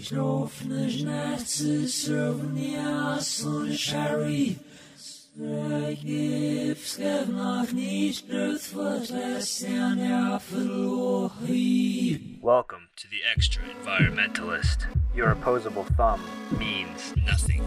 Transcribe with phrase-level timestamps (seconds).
[0.00, 4.56] nicht offene Schnätze, Souvenir, so eine Sherry.
[5.36, 9.98] Gifts have not nicht truth was less than
[12.40, 14.86] Welcome to the Extra Environmentalist.
[15.14, 16.22] Your opposable thumb
[16.58, 17.62] means nothing.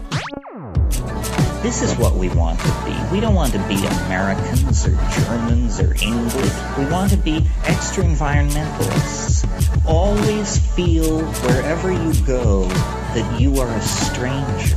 [1.64, 2.94] This is what we want to be.
[3.10, 6.52] We don't want to be Americans or Germans or English.
[6.76, 9.48] We want to be extra environmentalists.
[9.86, 14.76] Always feel wherever you go that you are a stranger,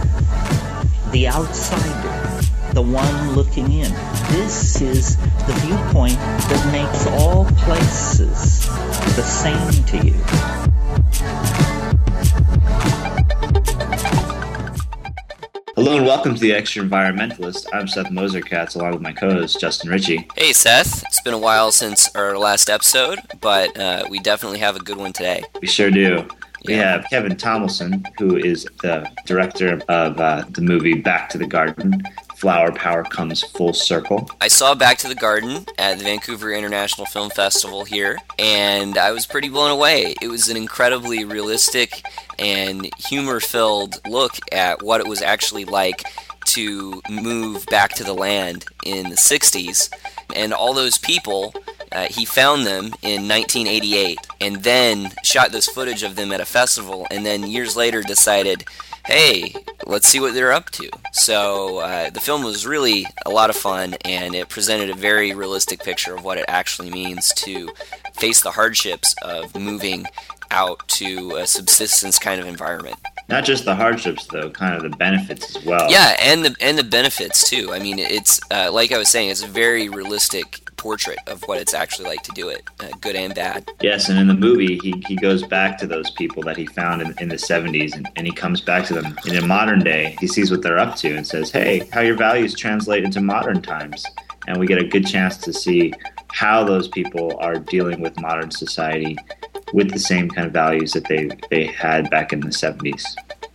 [1.12, 3.92] the outsider, the one looking in.
[4.32, 8.66] This is the viewpoint that makes all places
[9.18, 10.77] the same to you.
[15.78, 17.68] Hello and welcome to the Extra Environmentalist.
[17.72, 20.28] I'm Seth Moserkatz along with my co-host Justin Ritchie.
[20.36, 24.76] Hey Seth, it's been a while since our last episode, but uh, we definitely have
[24.76, 25.44] a good one today.
[25.62, 26.28] We sure do.
[26.66, 31.46] We have Kevin Tomlinson, who is the director of uh, the movie Back to the
[31.46, 32.02] Garden.
[32.38, 34.30] Flower Power comes full circle.
[34.40, 39.12] I saw Back to the Garden at the Vancouver International Film Festival here, and I
[39.12, 40.14] was pretty blown away.
[40.22, 42.06] It was an incredibly realistic
[42.38, 46.04] and humor filled look at what it was actually like
[46.46, 49.90] to move back to the land in the 60s.
[50.36, 51.56] And all those people,
[51.92, 56.46] uh, he found them in 1988 and then shot this footage of them at a
[56.46, 58.64] festival, and then years later decided,
[59.08, 59.56] hey,
[59.86, 60.90] let's see what they're up to.
[61.14, 65.34] So uh, the film was really a lot of fun, and it presented a very
[65.34, 67.70] realistic picture of what it actually means to
[68.16, 70.06] face the hardships of moving
[70.52, 72.98] out to a subsistence kind of environment.
[73.30, 75.90] Not just the hardships, though, kind of the benefits as well.
[75.90, 77.74] Yeah, and the and the benefits too.
[77.74, 81.60] I mean, it's uh, like I was saying, it's a very realistic portrait of what
[81.60, 83.70] it's actually like to do it, uh, good and bad.
[83.82, 87.02] Yes, and in the movie, he, he goes back to those people that he found
[87.02, 90.16] in, in the 70s and, and he comes back to them in a modern day.
[90.20, 93.62] He sees what they're up to and says, hey, how your values translate into modern
[93.62, 94.06] times.
[94.48, 95.94] And we get a good chance to see
[96.30, 99.18] how those people are dealing with modern society
[99.74, 103.04] with the same kind of values that they, they had back in the 70s.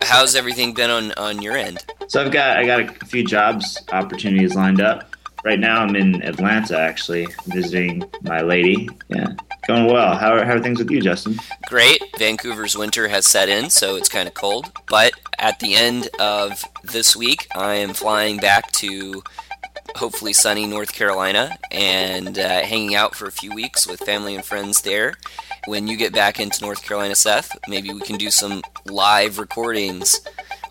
[0.03, 1.83] How's everything been on on your end?
[2.07, 5.12] So I've got I got a few jobs opportunities lined up.
[5.43, 8.89] Right now I'm in Atlanta actually visiting my lady.
[9.09, 9.33] Yeah,
[9.67, 10.15] going well.
[10.15, 11.37] How are, how are things with you, Justin?
[11.67, 12.01] Great.
[12.17, 14.71] Vancouver's winter has set in, so it's kind of cold.
[14.87, 19.21] But at the end of this week, I am flying back to
[19.95, 24.45] hopefully sunny North Carolina and uh, hanging out for a few weeks with family and
[24.45, 25.15] friends there.
[25.65, 30.21] When you get back into North Carolina, Seth, maybe we can do some live recordings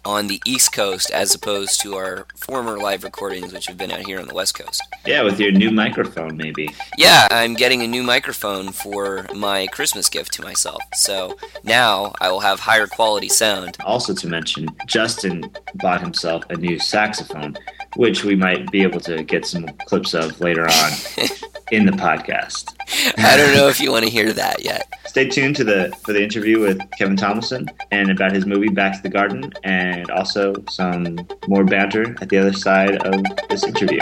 [0.04, 4.06] on the East Coast as opposed to our former live recordings, which have been out
[4.06, 4.82] here on the West Coast.
[5.06, 6.70] Yeah, with your new microphone maybe.
[6.98, 10.80] Yeah, I'm getting a new microphone for my Christmas gift to myself.
[10.94, 13.76] So now I will have higher quality sound.
[13.84, 17.56] Also to mention, Justin bought himself a new saxophone,
[17.96, 20.92] which we might be able to get some clips of later on
[21.72, 22.74] in the podcast.
[23.18, 24.92] I don't know if you want to hear that yet.
[25.06, 28.94] Stay tuned to the for the interview with Kevin Tomlinson and about his movie Back
[28.96, 34.00] to the Garden, and also some more banter at the other side of this interview.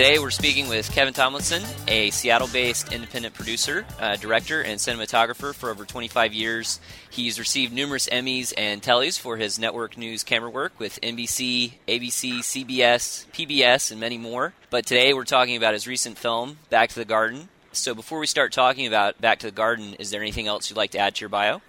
[0.00, 5.54] Today we're speaking with Kevin Tomlinson, a Seattle based independent producer, uh, director, and cinematographer
[5.54, 6.80] for over 25 years.
[7.10, 12.38] He's received numerous Emmys and Tellys for his network news camera work with NBC, ABC,
[12.38, 14.54] CBS, PBS, and many more.
[14.70, 17.50] But today we're talking about his recent film, Back to the Garden.
[17.72, 20.78] So before we start talking about Back to the Garden, is there anything else you'd
[20.78, 21.60] like to add to your bio?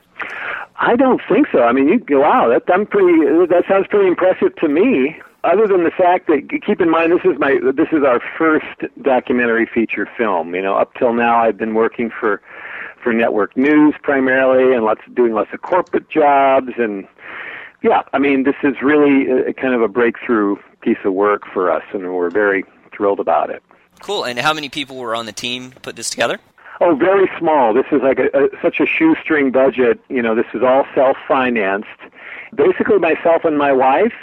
[0.80, 1.64] I don't think so.
[1.64, 3.26] I mean, you wow, that I'm pretty.
[3.50, 5.20] That sounds pretty impressive to me.
[5.44, 8.66] Other than the fact that keep in mind this is my this is our first
[9.02, 10.54] documentary feature film.
[10.54, 12.42] You know, up till now I've been working for
[13.04, 17.08] for network news primarily, and lots doing lots of corporate jobs, and
[17.82, 21.72] yeah, I mean this is really a, kind of a breakthrough piece of work for
[21.72, 22.64] us, and we're very
[22.96, 23.64] thrilled about it.
[24.02, 24.24] Cool.
[24.24, 26.40] And how many people were on the team put this together?
[26.82, 27.74] Oh, very small.
[27.74, 30.00] This is like a, a, such a shoestring budget.
[30.10, 31.88] You know, this is all self-financed.
[32.56, 34.14] Basically, myself and my wife,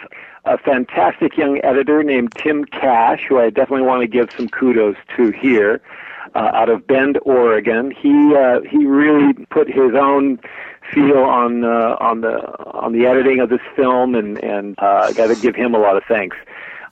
[0.44, 4.96] a fantastic young editor named Tim Cash, who I definitely want to give some kudos
[5.16, 5.80] to here,
[6.34, 7.90] uh, out of Bend, Oregon.
[7.90, 10.38] He uh, he really put his own
[10.92, 12.38] feel on uh, on the
[12.72, 15.96] on the editing of this film, and and uh, got to give him a lot
[15.96, 16.36] of thanks.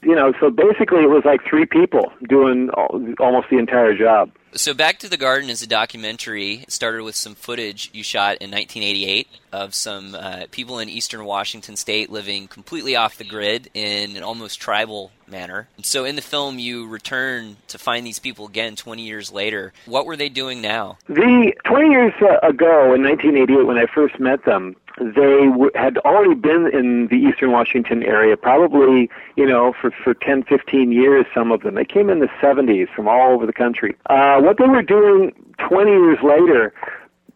[0.06, 2.70] You know, so basically it was like three people doing
[3.18, 4.30] almost the entire job.
[4.52, 6.62] So Back to the Garden is a documentary.
[6.62, 11.24] It started with some footage you shot in 1988 of some uh, people in eastern
[11.24, 15.68] Washington state living completely off the grid in an almost tribal manner.
[15.82, 19.72] So in the film, you return to find these people again 20 years later.
[19.86, 20.98] What were they doing now?
[21.08, 25.98] The 20 years uh, ago, in 1988, when I first met them, they w- had
[25.98, 31.26] already been in the eastern Washington area, probably, you know, for, for 10, 15 years,
[31.34, 31.74] some of them.
[31.74, 33.96] They came in the 70s from all over the country.
[34.06, 35.32] Uh, what they were doing
[35.68, 36.72] 20 years later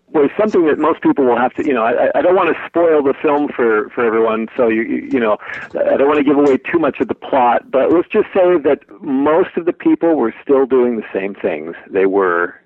[0.08, 2.66] was something that most people will have to, you know, I, I don't want to
[2.66, 5.36] spoil the film for, for everyone, so you, you know,
[5.74, 8.58] I don't want to give away too much of the plot, but let's just say
[8.64, 12.60] that most of the people were still doing the same things they were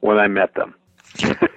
[0.00, 0.74] when I met them.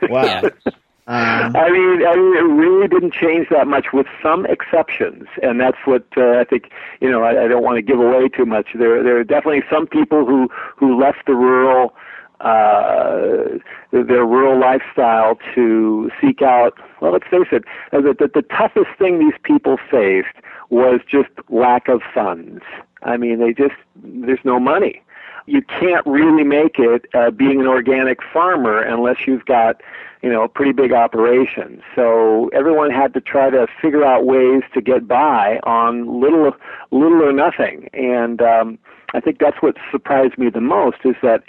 [0.10, 0.44] Wow.
[1.08, 5.60] Um, I mean, I mean, it really didn't change that much, with some exceptions, and
[5.60, 6.70] that's what uh, I think.
[7.02, 8.68] You know, I, I don't want to give away too much.
[8.76, 11.96] There, there are definitely some people who who left the rural,
[12.40, 13.58] uh,
[13.92, 16.78] their rural lifestyle to seek out.
[17.02, 20.38] Well, let's face it, uh, the, the, the toughest thing these people faced
[20.70, 22.62] was just lack of funds.
[23.02, 25.02] I mean, they just there's no money
[25.46, 29.82] you can't really make it uh, being an organic farmer unless you've got
[30.22, 31.82] you know, a pretty big operation.
[31.96, 36.56] So everyone had to try to figure out ways to get by on little,
[36.92, 37.90] little or nothing.
[37.94, 38.78] And um,
[39.14, 41.44] I think that's what surprised me the most is that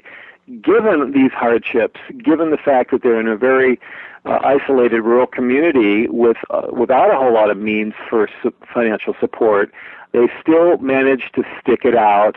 [0.62, 3.78] given these hardships, given the fact that they're in a very
[4.24, 9.14] uh, isolated rural community with uh, without a whole lot of means for su- financial
[9.20, 9.72] support,
[10.12, 12.36] they still managed to stick it out,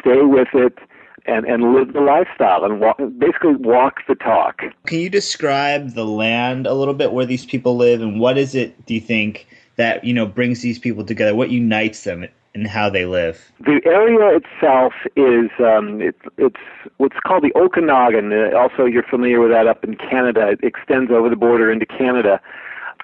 [0.00, 0.78] stay with it,
[1.28, 4.62] and, and live the lifestyle and walk, basically walk the talk.
[4.86, 8.54] Can you describe the land a little bit where these people live and what is
[8.54, 9.46] it, do you think,
[9.76, 11.34] that you know brings these people together?
[11.34, 13.52] What unites them and how they live?
[13.60, 16.56] The area itself is um, it, it's
[16.96, 18.32] what's called the Okanagan.
[18.32, 20.48] Uh, also, you're familiar with that up in Canada.
[20.48, 22.40] It extends over the border into Canada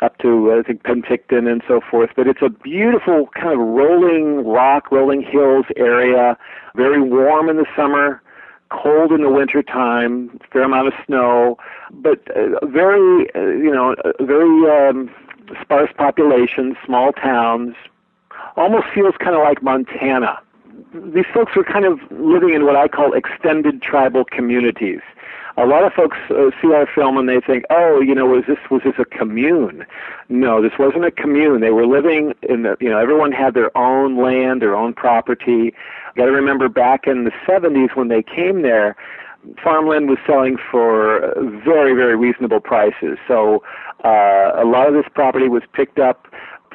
[0.04, 2.10] up to I think Penticton and so forth.
[2.14, 6.36] But it's a beautiful kind of rolling rock, rolling hills area.
[6.76, 8.22] Very warm in the summer,
[8.70, 11.56] cold in the winter time, fair amount of snow,
[11.92, 15.10] but uh, very uh, you know very um,
[15.60, 17.74] sparse population, small towns.
[18.56, 20.38] Almost feels kind of like Montana.
[20.94, 25.00] These folks were kind of living in what I call extended tribal communities
[25.56, 28.44] a lot of folks uh, see our film and they think, oh, you know, was
[28.49, 29.87] this was this a commune?
[30.29, 31.61] No, this wasn't a commune.
[31.61, 35.73] They were living in the, you know, everyone had their own land, their own property.
[36.17, 38.97] Got to remember back in the 70s when they came there,
[39.62, 41.35] farmland was selling for
[41.65, 43.19] very, very reasonable prices.
[43.29, 43.62] So
[44.05, 46.26] uh, a lot of this property was picked up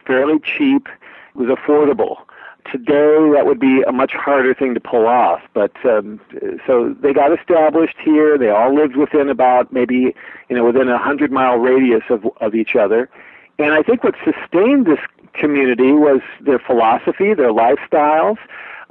[0.06, 0.88] fairly cheap.
[1.36, 2.18] It was affordable
[2.66, 5.42] today that would be a much harder thing to pull off.
[5.54, 6.20] But um,
[6.66, 8.38] so they got established here.
[8.38, 10.16] They all lived within about maybe
[10.50, 13.10] you know within a hundred mile radius of of each other.
[13.58, 15.00] And I think what sustained this
[15.34, 18.38] community was their philosophy, their lifestyles.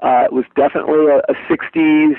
[0.01, 2.17] Uh, it was definitely a, a 60s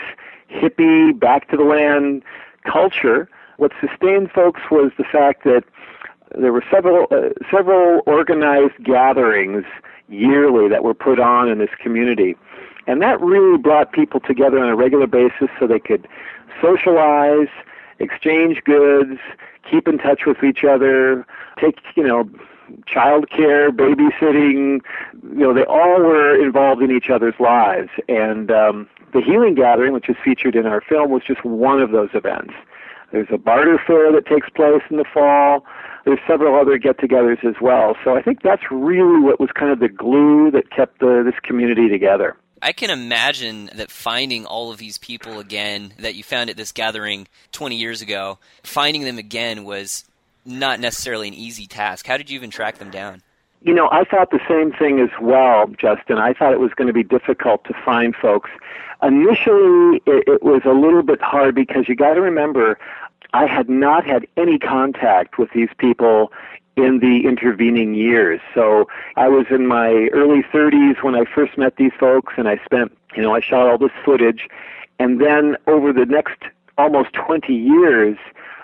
[0.50, 2.24] hippie, back to the land
[2.63, 3.30] culture.
[3.57, 5.63] What sustained folks was the fact that
[6.38, 9.66] there were several uh, several organized gatherings
[10.10, 12.36] yearly that were put on in this community.
[12.88, 16.08] And that really brought people together on a regular basis so they could
[16.62, 17.48] socialize,
[18.00, 19.19] exchange goods,
[19.69, 21.26] keep in touch with each other,
[21.60, 22.30] take, you know,
[22.86, 24.81] child care, babysitting,
[25.24, 27.90] you know, they all were involved in each other's lives.
[28.07, 31.92] And um, the Healing Gathering, which is featured in our film, was just one of
[31.92, 32.54] those events.
[33.12, 35.66] There's a barter fair that takes place in the fall
[36.09, 37.95] there's several other get-togethers as well.
[38.04, 41.39] So I think that's really what was kind of the glue that kept the, this
[41.44, 42.35] community together.
[42.63, 46.71] I can imagine that finding all of these people again that you found at this
[46.71, 50.04] gathering 20 years ago, finding them again was
[50.45, 52.07] not necessarily an easy task.
[52.07, 53.21] How did you even track them down?
[53.61, 56.18] You know, I thought the same thing as well, Justin.
[56.18, 58.49] I thought it was going to be difficult to find folks.
[59.04, 62.80] Initially, it, it was a little bit hard because you got to remember,
[63.33, 66.31] I had not had any contact with these people
[66.76, 68.40] in the intervening years.
[68.54, 72.59] So I was in my early 30s when I first met these folks, and I
[72.64, 74.48] spent, you know, I shot all this footage.
[74.98, 76.38] And then over the next
[76.78, 78.18] almost 20 years,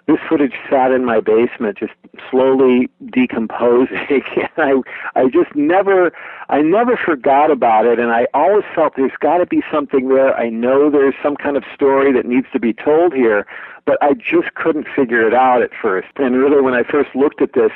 [0.07, 1.93] this footage sat in my basement, just
[2.29, 4.24] slowly decomposing.
[4.57, 4.83] And
[5.15, 6.12] I, I just never,
[6.50, 10.35] I never forgot about it, and I always felt there's got to be something there.
[10.35, 13.45] I know there's some kind of story that needs to be told here,
[13.85, 16.07] but I just couldn't figure it out at first.
[16.17, 17.71] And really, when I first looked at this,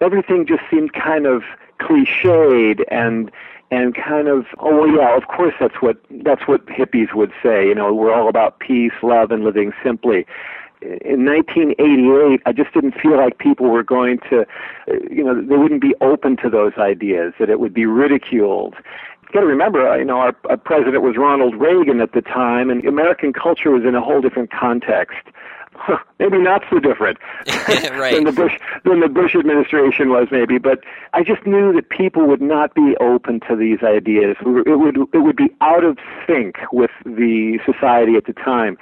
[0.00, 1.42] everything just seemed kind of
[1.80, 3.30] cliched and
[3.70, 7.66] and kind of oh well, yeah of course that's what that's what hippies would say
[7.66, 10.26] you know we're all about peace love and living simply
[11.04, 14.44] in 1988 i just didn't feel like people were going to
[15.10, 18.74] you know they wouldn't be open to those ideas that it would be ridiculed
[19.32, 22.20] you got to remember, uh, you know, our, our president was Ronald Reagan at the
[22.20, 25.16] time, and American culture was in a whole different context.
[26.18, 27.18] maybe not so different
[27.92, 28.14] right.
[28.14, 30.58] than the Bush than the Bush administration was, maybe.
[30.58, 30.80] But
[31.12, 34.36] I just knew that people would not be open to these ideas.
[34.40, 38.76] It would it would be out of sync with the society at the time.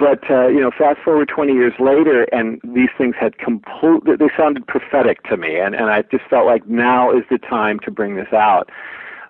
[0.00, 4.00] But uh, you know, fast forward 20 years later, and these things had complete.
[4.06, 7.78] They sounded prophetic to me, and and I just felt like now is the time
[7.80, 8.70] to bring this out.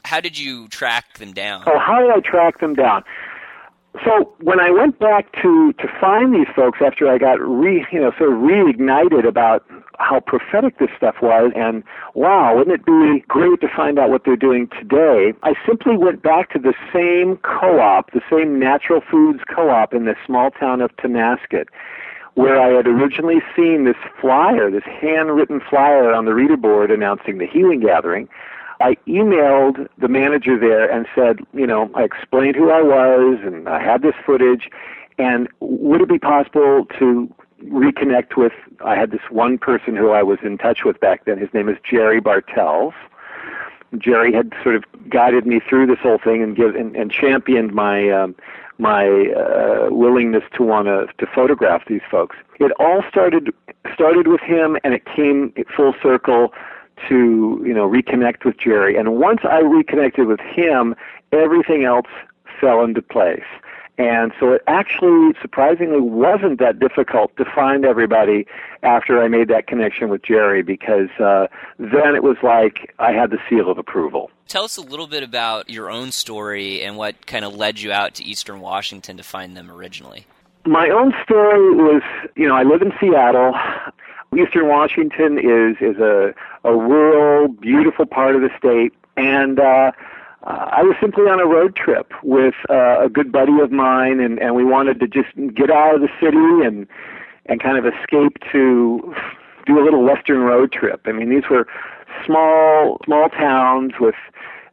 [0.05, 1.65] How did you track them down?
[1.67, 3.03] Oh, how did I track them down?
[4.05, 8.01] So when I went back to to find these folks after I got re you
[8.01, 9.67] know sort of reignited about
[10.01, 14.25] how prophetic this stuff was and wow wouldn't it be great to find out what
[14.25, 15.33] they're doing today?
[15.43, 20.17] I simply went back to the same co-op the same natural foods co-op in the
[20.27, 21.67] small town of Tonasket
[22.35, 27.39] where I had originally seen this flyer this handwritten flyer on the reader board announcing
[27.39, 28.29] the healing gathering.
[28.81, 33.69] I emailed the manager there and said, you know, I explained who I was and
[33.69, 34.71] I had this footage,
[35.19, 37.31] and would it be possible to
[37.65, 38.53] reconnect with?
[38.85, 41.39] I had this one person who I was in touch with back then.
[41.39, 42.95] His name is Jerry Bartels.
[43.99, 47.73] Jerry had sort of guided me through this whole thing and give and, and championed
[47.73, 48.37] my um,
[48.79, 52.37] my uh, willingness to want to to photograph these folks.
[52.61, 53.53] It all started
[53.93, 56.53] started with him, and it came full circle
[57.09, 58.97] to you know reconnect with Jerry.
[58.97, 60.95] And once I reconnected with him,
[61.33, 62.09] everything else
[62.61, 63.45] fell into place.
[64.01, 68.47] And so it actually surprisingly wasn't that difficult to find everybody
[68.83, 73.31] after I made that connection with Jerry because uh, then it was like I had
[73.31, 74.31] the seal of approval.
[74.49, 77.93] Tell us a little bit about your own story and what kind of led you
[77.93, 80.25] out to Eastern Washington to find them originally.
[80.65, 82.01] My own story was,
[82.37, 83.53] you know, I live in Seattle.
[84.35, 86.33] Eastern Washington is is a
[86.65, 89.93] a rural, beautiful part of the state, and uh,
[90.45, 94.39] I was simply on a road trip with uh, a good buddy of mine, and
[94.39, 96.87] and we wanted to just get out of the city and
[97.47, 99.15] and kind of escape to
[99.67, 101.03] do a little western road trip.
[101.05, 101.67] I mean, these were
[102.25, 104.15] small small towns with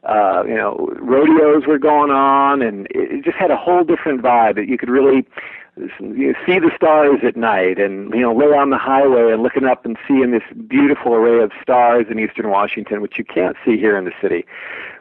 [0.04, 4.54] uh, you know rodeos were going on, and it just had a whole different vibe
[4.54, 5.26] that you could really
[6.00, 9.64] you see the stars at night and you know lay on the highway and looking
[9.64, 13.76] up and seeing this beautiful array of stars in eastern washington which you can't see
[13.76, 14.44] here in the city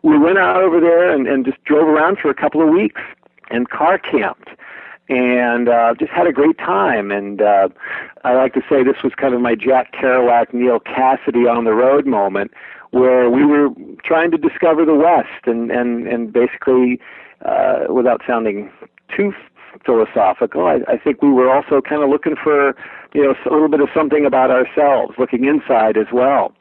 [0.04, 3.02] we went out over there and, and just drove around for a couple of weeks
[3.50, 4.50] and car camped
[5.10, 7.12] and uh, just had a great time.
[7.12, 7.70] And uh,
[8.24, 11.74] I like to say this was kind of my Jack Kerouac, Neal Cassady on the
[11.74, 12.52] road moment,
[12.92, 13.70] where we were
[14.04, 17.00] trying to discover the West, and and and basically,
[17.46, 18.70] uh, without sounding
[19.16, 19.34] too
[19.86, 20.66] philosophical.
[20.68, 22.76] I, I think we were also kind of looking for,
[23.14, 26.54] you know, a little bit of something about ourselves, looking inside as well.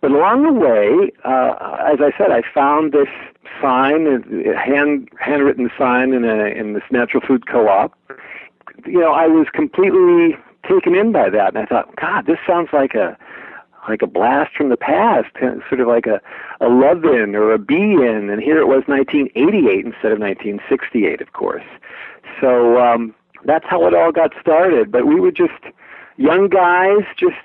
[0.00, 3.08] But along the way, uh, as I said, I found this
[3.60, 7.94] sign, a hand handwritten sign in a in this natural food co-op.
[8.84, 10.36] You know, I was completely
[10.68, 13.16] taken in by that, and I thought, God, this sounds like a
[13.88, 15.28] like a blast from the past,
[15.68, 16.20] sort of like a
[16.60, 21.20] a love in or a be in, and here it was 1988 instead of 1968,
[21.20, 21.64] of course.
[22.40, 23.14] So um,
[23.44, 24.90] that's how it all got started.
[24.90, 25.52] But we were just
[26.16, 27.36] young guys, just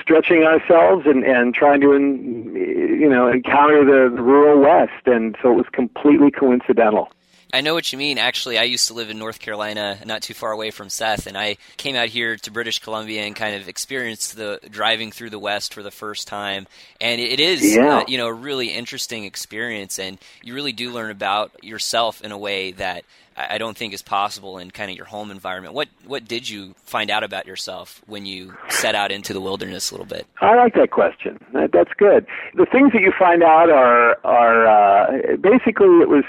[0.00, 5.36] stretching ourselves and and trying to in, you know encounter the, the rural west, and
[5.42, 7.10] so it was completely coincidental.
[7.52, 8.18] I know what you mean.
[8.18, 11.36] Actually, I used to live in North Carolina, not too far away from Seth, and
[11.36, 15.38] I came out here to British Columbia and kind of experienced the driving through the
[15.38, 16.66] West for the first time.
[17.00, 17.98] And it is, yeah.
[17.98, 22.32] uh, you know, a really interesting experience, and you really do learn about yourself in
[22.32, 23.04] a way that
[23.38, 25.72] I don't think is possible in kind of your home environment.
[25.72, 29.90] What what did you find out about yourself when you set out into the wilderness
[29.90, 30.26] a little bit?
[30.40, 31.38] I like that question.
[31.52, 32.26] That's good.
[32.54, 36.24] The things that you find out are are uh, basically it was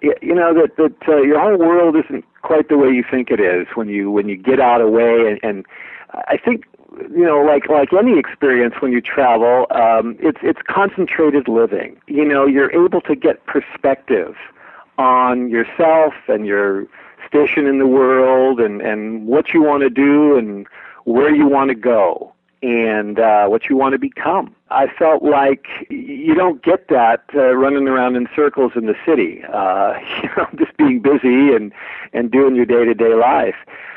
[0.00, 3.40] you know that that uh, your whole world isn't quite the way you think it
[3.40, 5.66] is when you when you get out away and, and
[6.28, 6.64] I think
[7.10, 12.00] you know like like any experience when you travel um it's it's concentrated living.
[12.06, 14.36] You know you're able to get perspective
[14.98, 16.86] on yourself and your
[17.26, 20.66] station in the world and, and what you want to do and
[21.04, 24.54] where you want to go and uh, what you want to become.
[24.70, 29.42] I felt like you don't get that uh, running around in circles in the city,
[29.52, 31.72] uh, you know, just being busy and
[32.12, 33.56] and doing your day to day life.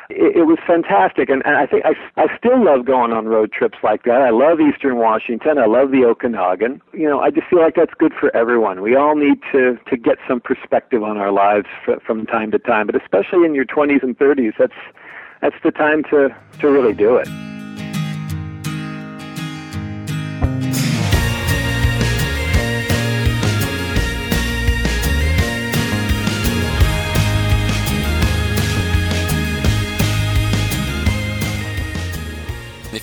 [0.09, 1.29] it, it was fantastic.
[1.29, 4.21] And, and I think I, I still love going on road trips like that.
[4.21, 5.57] I love Eastern Washington.
[5.57, 6.81] I love the Okanagan.
[6.93, 8.81] You know, I just feel like that's good for everyone.
[8.81, 12.59] We all need to to get some perspective on our lives f- from time to
[12.59, 14.73] time, but especially in your 20s and 30s, that's
[15.41, 17.27] that's the time to to really do it.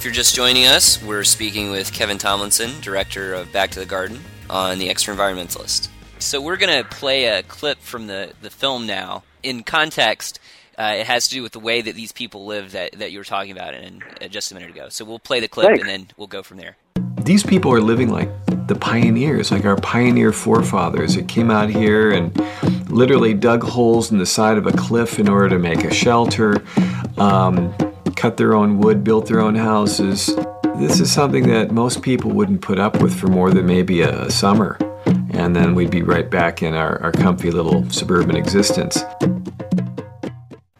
[0.00, 3.84] If you're just joining us, we're speaking with Kevin Tomlinson, director of Back to the
[3.84, 5.88] Garden, on the Extra Environmentalist.
[6.18, 9.24] So we're going to play a clip from the, the film now.
[9.42, 10.40] In context,
[10.78, 13.18] uh, it has to do with the way that these people live that, that you
[13.18, 14.88] were talking about in, uh, just a minute ago.
[14.88, 15.80] So we'll play the clip Thanks.
[15.80, 16.76] and then we'll go from there.
[17.24, 18.30] These people are living like
[18.66, 22.36] the pioneers, like our pioneer forefathers that came out here and
[22.90, 26.62] literally dug holes in the side of a cliff in order to make a shelter,
[27.18, 27.72] um,
[28.16, 30.34] cut their own wood, built their own houses.
[30.76, 34.26] This is something that most people wouldn't put up with for more than maybe a,
[34.26, 34.78] a summer.
[35.32, 39.02] And then we'd be right back in our, our comfy little suburban existence.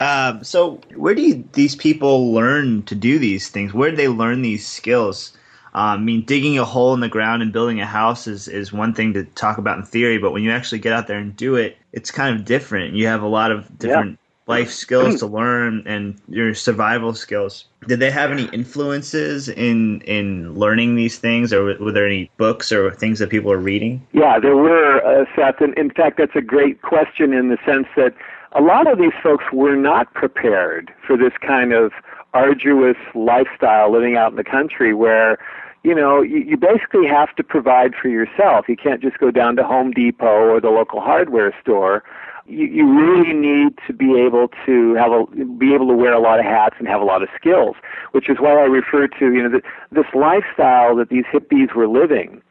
[0.01, 3.75] Um, so, where do you, these people learn to do these things?
[3.75, 5.35] Where do they learn these skills?
[5.73, 8.73] Um, I mean, digging a hole in the ground and building a house is, is
[8.73, 11.37] one thing to talk about in theory, but when you actually get out there and
[11.37, 12.95] do it, it's kind of different.
[12.95, 17.67] You have a lot of different life skills to learn and your survival skills.
[17.87, 22.73] Did they have any influences in in learning these things, or were there any books
[22.73, 24.07] or things that people are reading?
[24.13, 25.61] Yeah, there were, uh, Seth.
[25.61, 28.15] And in fact, that's a great question in the sense that
[28.53, 31.93] a lot of these folks were not prepared for this kind of
[32.35, 35.39] arduous lifestyle living out in the country where
[35.83, 38.69] you know, you, you basically have to provide for yourself.
[38.69, 42.05] You can't just go down to Home Depot or the local hardware store.
[42.47, 45.25] You, you really need to be able to have a,
[45.59, 47.77] be able to wear a lot of hats and have a lot of skills,
[48.13, 51.89] which is why I refer to, you know, the, this lifestyle that these hippies were
[51.89, 52.43] living.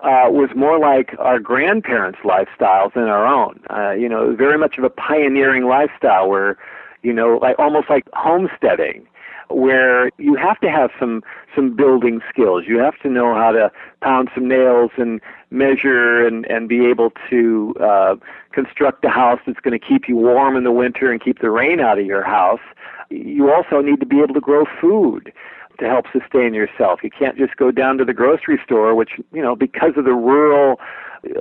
[0.00, 3.58] Uh, was more like our grandparents' lifestyles than our own.
[3.68, 6.56] Uh, you know, very much of a pioneering lifestyle where,
[7.02, 9.08] you know, like almost like homesteading
[9.50, 11.22] where you have to have some
[11.54, 12.64] some building skills.
[12.66, 13.70] You have to know how to
[14.02, 18.16] pound some nails and measure and and be able to uh,
[18.52, 21.50] construct a house that's going to keep you warm in the winter and keep the
[21.50, 22.60] rain out of your house.
[23.10, 25.32] You also need to be able to grow food
[25.78, 27.00] to help sustain yourself.
[27.02, 30.14] You can't just go down to the grocery store, which you know because of the
[30.14, 30.80] rural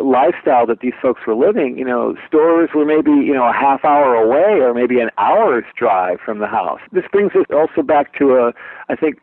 [0.02, 3.86] lifestyle that these folks were living, you know, stores were maybe, you know, a half
[3.86, 6.82] hour away or maybe an hour's drive from the house.
[6.92, 8.54] This brings us also back to a,
[8.90, 9.20] I think,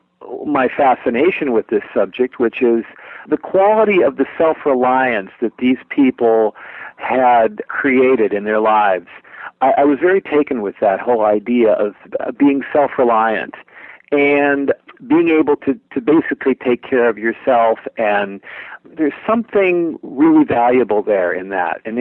[0.47, 2.85] my fascination with this subject, which is
[3.29, 6.55] the quality of the self-reliance that these people
[6.97, 9.09] had created in their lives.
[9.61, 11.95] I, I was very taken with that whole idea of
[12.39, 13.55] being self-reliant
[14.13, 14.73] and
[15.07, 18.41] being able to, to basically take care of yourself and
[18.97, 21.99] there's something really valuable there in that in,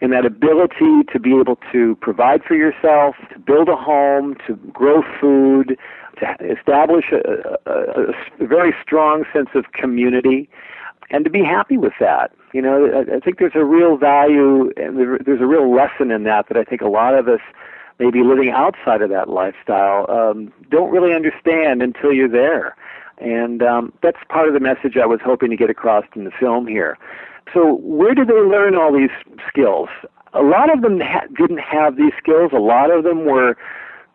[0.00, 4.56] in that ability to be able to provide for yourself to build a home to
[4.72, 5.76] grow food
[6.18, 10.48] to establish a, a, a very strong sense of community
[11.10, 12.32] and to be happy with that.
[12.52, 16.24] You know I, I think there's a real value and there's a real lesson in
[16.24, 17.40] that that I think a lot of us
[17.98, 22.76] maybe living outside of that lifestyle um, don't really understand until you're there.
[23.18, 26.30] And um, that's part of the message I was hoping to get across in the
[26.30, 26.98] film here.
[27.52, 29.10] So, where did they learn all these
[29.48, 29.88] skills?
[30.32, 32.50] A lot of them ha- didn't have these skills.
[32.52, 33.56] A lot of them were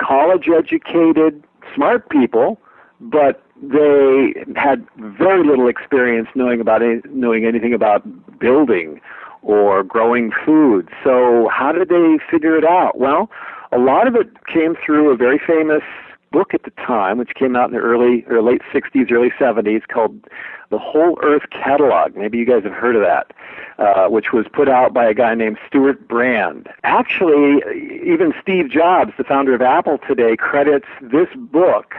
[0.02, 1.44] college educated,
[1.76, 2.60] smart people,
[3.00, 8.04] but they had very little experience knowing about any, knowing anything about
[8.40, 9.00] building
[9.42, 10.90] or growing food.
[11.04, 13.00] So, how did they figure it out?
[13.00, 13.30] Well,
[13.72, 15.84] a lot of it came through a very famous
[16.32, 19.88] book at the time, which came out in the early or late 60s, early 70s,
[19.88, 20.26] called
[20.70, 22.16] The Whole Earth Catalog.
[22.16, 23.34] Maybe you guys have heard of that,
[23.80, 26.70] uh, which was put out by a guy named Stewart Brand.
[26.84, 27.62] Actually,
[28.04, 31.96] even Steve Jobs, the founder of Apple today, credits this book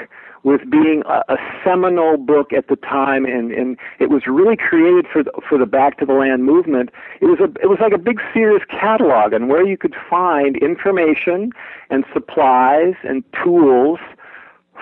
[0.48, 5.06] with being a, a seminal book at the time, and, and it was really created
[5.12, 6.88] for the, for the Back to the Land movement.
[7.20, 10.56] It was a it was like a big Sears catalog, and where you could find
[10.56, 11.52] information
[11.90, 14.00] and supplies and tools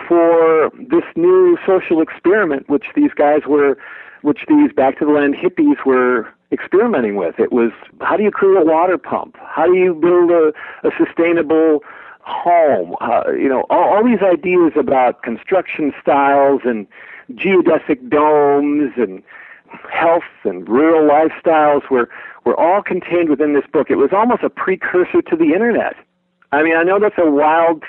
[0.07, 3.77] for this new social experiment, which these guys were,
[4.23, 7.41] which these Back to the Land hippies were experimenting with.
[7.41, 9.37] It was how do you create a water pump?
[9.41, 10.53] How do you build a,
[10.87, 11.83] a sustainable
[12.27, 12.95] home.
[13.01, 16.87] Uh, you know, all, all these ideas about construction styles and
[17.33, 19.23] geodesic domes and
[19.91, 22.09] health and rural lifestyles were
[22.45, 23.91] were all contained within this book.
[23.91, 25.97] It was almost a precursor to the internet.
[26.53, 27.83] I mean, I know that's a wild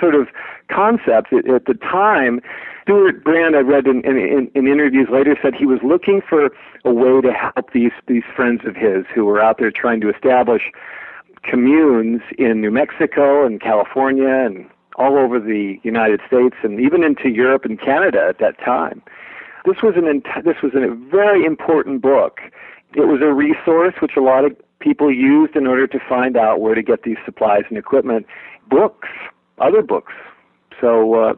[0.00, 0.26] sort of
[0.68, 2.40] concept at, at the time.
[2.82, 6.50] Stewart Brand, I read in, in, in interviews later, said he was looking for
[6.84, 10.12] a way to help these these friends of his who were out there trying to
[10.12, 10.72] establish
[11.42, 17.28] communes in New Mexico and California and all over the United States and even into
[17.28, 19.02] Europe and Canada at that time.
[19.64, 22.40] This was an this was a very important book.
[22.94, 26.60] It was a resource which a lot of people used in order to find out
[26.60, 28.26] where to get these supplies and equipment.
[28.68, 29.08] Books,
[29.58, 30.12] other books.
[30.80, 31.34] So uh,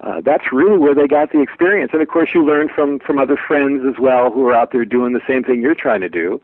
[0.00, 1.90] uh, that's really where they got the experience.
[1.92, 4.84] And of course, you learn from from other friends as well who are out there
[4.84, 6.40] doing the same thing you're trying to do.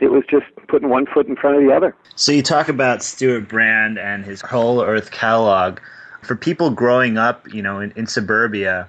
[0.00, 1.94] It was just putting one foot in front of the other.
[2.14, 5.78] So you talk about Stewart Brand and his Whole Earth catalog.
[6.22, 8.88] For people growing up, you know, in, in suburbia,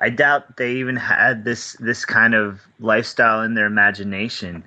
[0.00, 4.62] I doubt they even had this this kind of lifestyle in their imagination.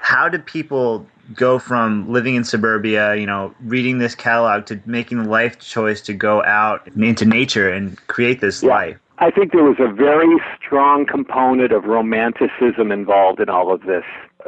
[0.00, 5.22] How did people go from living in suburbia, you know, reading this catalog to making
[5.22, 8.70] the life choice to go out into nature and create this Yeah.
[8.70, 8.98] life?
[9.18, 14.04] I think there was a very strong component of romanticism involved in all of this.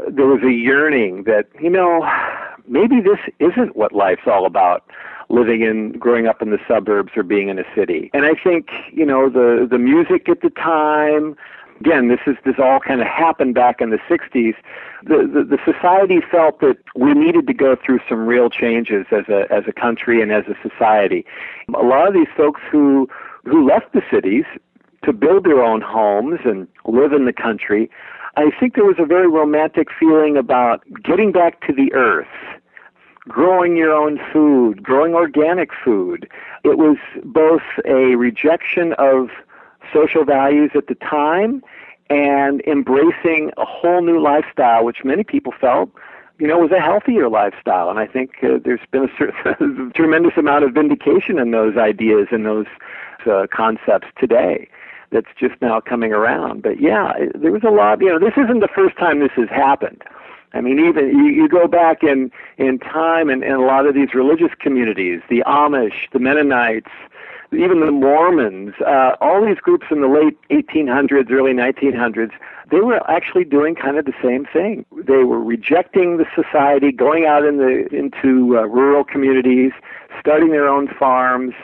[0.08, 2.08] There was a yearning that, you know,
[2.68, 4.84] maybe this isn't what life's all about
[5.28, 8.10] living in growing up in the suburbs or being in a city.
[8.14, 11.36] And I think, you know, the the music at the time
[11.80, 14.54] again, this is this all kind of happened back in the 60s.
[15.02, 19.28] The, the the society felt that we needed to go through some real changes as
[19.28, 21.24] a as a country and as a society.
[21.74, 23.08] A lot of these folks who
[23.44, 24.44] who left the cities
[25.04, 27.90] to build their own homes and live in the country,
[28.36, 32.28] I think there was a very romantic feeling about getting back to the earth,
[33.26, 36.28] growing your own food, growing organic food.
[36.62, 39.30] It was both a rejection of
[39.92, 41.62] social values at the time
[42.10, 45.90] and embracing a whole new lifestyle, which many people felt,
[46.38, 47.88] you know, was a healthier lifestyle.
[47.88, 52.28] And I think uh, there's been a certain, tremendous amount of vindication in those ideas
[52.30, 52.66] and those
[53.26, 54.68] uh, concepts today.
[55.10, 56.62] That's just now coming around.
[56.62, 58.00] But yeah, there was a lot.
[58.00, 60.02] You know, this isn't the first time this has happened.
[60.52, 63.94] I mean, even you, you go back in in time, and, and a lot of
[63.94, 66.90] these religious communities, the Amish, the Mennonites,
[67.52, 72.32] even the Mormons, uh, all these groups in the late 1800s, early 1900s,
[72.70, 74.84] they were actually doing kind of the same thing.
[74.96, 79.72] They were rejecting the society, going out in the into uh, rural communities,
[80.18, 81.54] starting their own farms,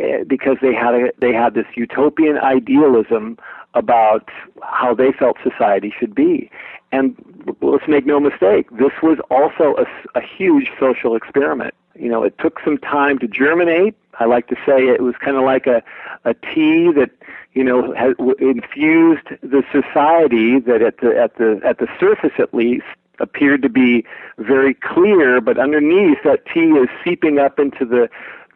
[0.00, 3.36] Eh, because they had a, they had this utopian idealism
[3.74, 4.28] about
[4.62, 6.50] how they felt society should be.
[6.90, 7.14] And
[7.60, 11.74] let's make no mistake, this was also a, a huge social experiment.
[11.94, 13.94] You know, it took some time to germinate.
[14.18, 15.82] I like to say it was kind of like a,
[16.24, 17.10] a tea that,
[17.52, 22.54] you know, has infused the society that at the, at the, at the surface at
[22.54, 22.86] least
[23.18, 24.04] appeared to be
[24.38, 28.08] very clear, but underneath that tea is seeping up into the,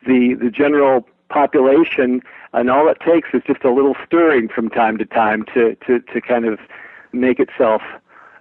[0.06, 4.96] the, the general population, and all it takes is just a little stirring from time
[4.98, 6.58] to time to, to, to kind of
[7.12, 7.82] make itself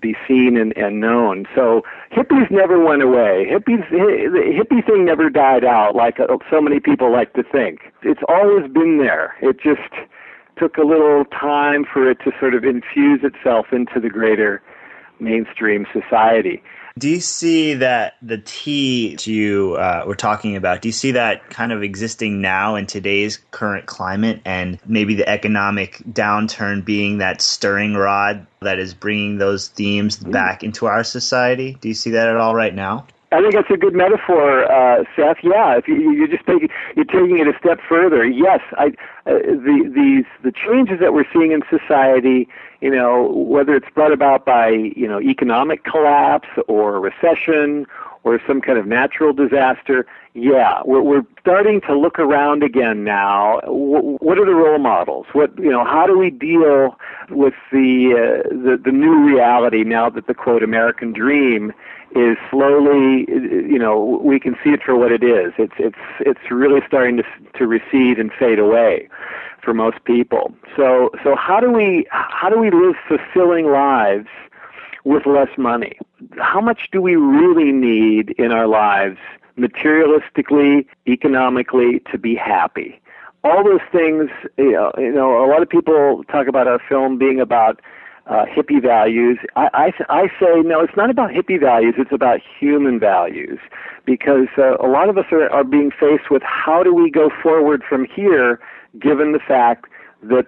[0.01, 1.45] be seen and, and known.
[1.55, 3.47] So hippies never went away.
[3.49, 7.43] Hippies, hi- the hippie thing never died out like uh, so many people like to
[7.43, 7.91] think.
[8.03, 9.35] It's always been there.
[9.41, 9.89] It just
[10.57, 14.61] took a little time for it to sort of infuse itself into the greater
[15.19, 16.61] mainstream society.
[16.97, 20.81] Do you see that the tea you uh, were talking about?
[20.81, 25.27] Do you see that kind of existing now in today's current climate, and maybe the
[25.27, 31.77] economic downturn being that stirring rod that is bringing those themes back into our society?
[31.81, 33.07] Do you see that at all right now?
[33.33, 35.37] I think that's a good metaphor, uh, Seth.
[35.43, 38.25] Yeah, if you, you're just taking you're taking it a step further.
[38.25, 38.87] Yes, I,
[39.25, 42.47] uh, the these the changes that we're seeing in society,
[42.81, 47.87] you know, whether it's brought about by you know economic collapse or recession
[48.23, 50.05] or some kind of natural disaster.
[50.35, 53.59] Yeah, we're, we're starting to look around again now.
[53.61, 55.27] W- what are the role models?
[55.33, 55.83] What you know?
[55.85, 56.97] How do we deal
[57.29, 61.71] with the uh, the, the new reality now that the quote American dream
[62.15, 65.53] is slowly, you know, we can see it for what it is.
[65.57, 67.23] It's it's it's really starting to
[67.57, 69.09] to recede and fade away
[69.61, 70.53] for most people.
[70.75, 74.27] So so how do we how do we live fulfilling lives
[75.03, 75.97] with less money?
[76.37, 79.17] How much do we really need in our lives,
[79.57, 82.99] materialistically, economically, to be happy?
[83.43, 87.17] All those things, you know, you know, a lot of people talk about our film
[87.17, 87.81] being about
[88.27, 89.37] uh, hippie values.
[89.55, 91.95] I, I, I say no, it's not about hippie values.
[91.97, 93.59] It's about human values,
[94.05, 97.29] because uh, a lot of us are, are being faced with how do we go
[97.41, 98.59] forward from here,
[98.99, 99.85] given the fact
[100.21, 100.47] that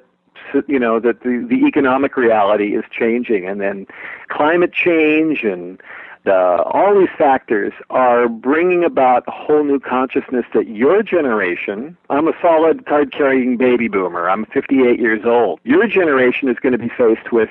[0.67, 3.85] you know that the, the economic reality is changing, and then
[4.29, 5.81] climate change and
[6.27, 12.27] uh, all these factors are bringing about a whole new consciousness that your generation, I'm
[12.27, 16.77] a solid card carrying baby boomer, I'm 58 years old, your generation is going to
[16.77, 17.49] be faced with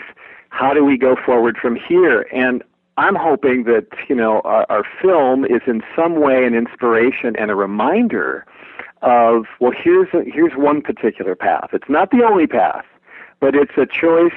[0.50, 2.28] how do we go forward from here?
[2.32, 2.62] And
[2.96, 7.50] I'm hoping that, you know, our, our film is in some way an inspiration and
[7.50, 8.46] a reminder
[9.02, 11.70] of, well, here's, a, here's one particular path.
[11.72, 12.84] It's not the only path,
[13.40, 14.32] but it's a choice,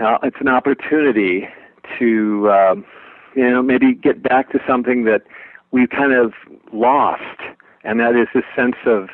[0.00, 1.48] uh, it's an opportunity
[1.98, 2.84] to, um,
[3.38, 5.22] you know, maybe get back to something that
[5.70, 6.32] we've kind of
[6.72, 7.40] lost,
[7.84, 9.08] and that is this sense of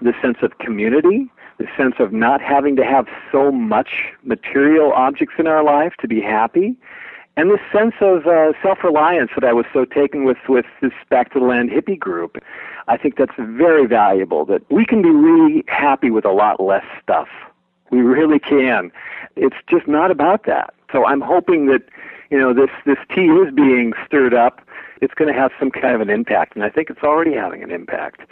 [0.00, 3.90] this sense of community, the sense of not having to have so much
[4.22, 6.74] material objects in our life to be happy,
[7.36, 11.34] and this sense of uh, self-reliance that I was so taken with with this Back
[11.34, 12.42] to the Land hippie group.
[12.88, 14.46] I think that's very valuable.
[14.46, 17.28] That we can be really happy with a lot less stuff.
[17.90, 18.90] We really can.
[19.36, 20.72] It's just not about that.
[20.92, 21.82] So I'm hoping that
[22.30, 24.60] you know this this tea is being stirred up.
[25.00, 27.62] It's going to have some kind of an impact, and I think it's already having
[27.62, 28.22] an impact.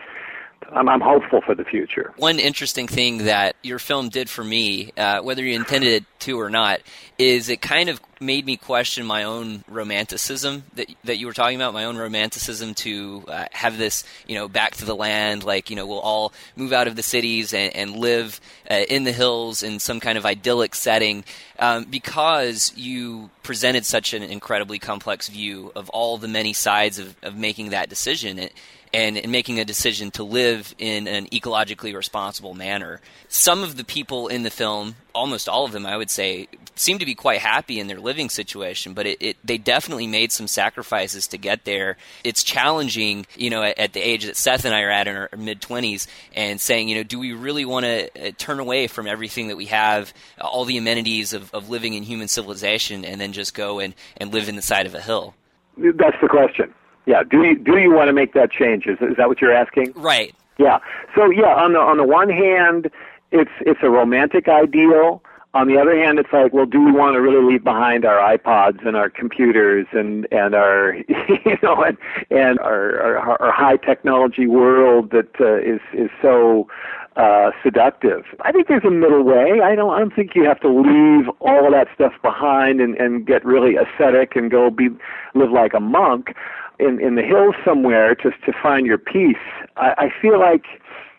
[0.75, 2.13] I'm, I'm hopeful for the future.
[2.17, 6.41] One interesting thing that your film did for me, uh, whether you intended it to
[6.41, 6.81] or not,
[7.19, 11.57] is it kind of made me question my own romanticism that that you were talking
[11.57, 11.75] about.
[11.75, 15.45] My own romanticism to uh, have this, you know, back to the land.
[15.45, 19.05] Like, you know, we'll all move out of the cities and, and live uh, in
[19.05, 21.25] the hills in some kind of idyllic setting,
[21.59, 27.17] um, because you presented such an incredibly complex view of all the many sides of,
[27.23, 28.39] of making that decision.
[28.39, 28.53] It,
[28.95, 33.01] and, and making a decision to live in an ecologically responsible manner.
[33.29, 36.99] Some of the people in the film, almost all of them, I would say, seem
[36.99, 40.47] to be quite happy in their living situation, but it, it they definitely made some
[40.47, 41.97] sacrifices to get there.
[42.25, 45.17] It's challenging, you know, at, at the age that Seth and I are at in
[45.17, 48.87] our mid 20s and saying, you know, do we really want to uh, turn away
[48.87, 53.21] from everything that we have, all the amenities of, of living in human civilization, and
[53.21, 55.35] then just go and, and live in the side of a hill?
[55.77, 56.75] That's the question.
[57.07, 57.23] Yeah.
[57.29, 58.87] Do you do you want to make that change?
[58.87, 59.93] Is is that what you're asking?
[59.97, 60.35] Right.
[60.59, 60.79] Yeah.
[61.17, 62.91] So yeah, on the on the one hand,
[63.31, 65.23] it's it's a romantic ideal.
[65.55, 68.17] On the other hand, it's like, well, do we want to really leave behind our
[68.39, 71.99] iPods and our computers and and our you know and
[72.31, 76.69] and our our, our high technology world that uh, is is so
[77.17, 78.25] uh, seductive.
[78.41, 79.61] I think there's a middle way.
[79.63, 82.97] I don't I don't think you have to leave all of that stuff behind and
[82.97, 84.89] and get really ascetic and go be
[85.35, 86.35] live like a monk
[86.79, 89.37] in in the hills somewhere just to find your peace.
[89.77, 90.65] I, I feel like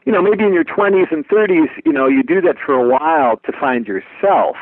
[0.06, 2.88] you know maybe in your 20s and 30s, you know, you do that for a
[2.88, 4.58] while to find yourself.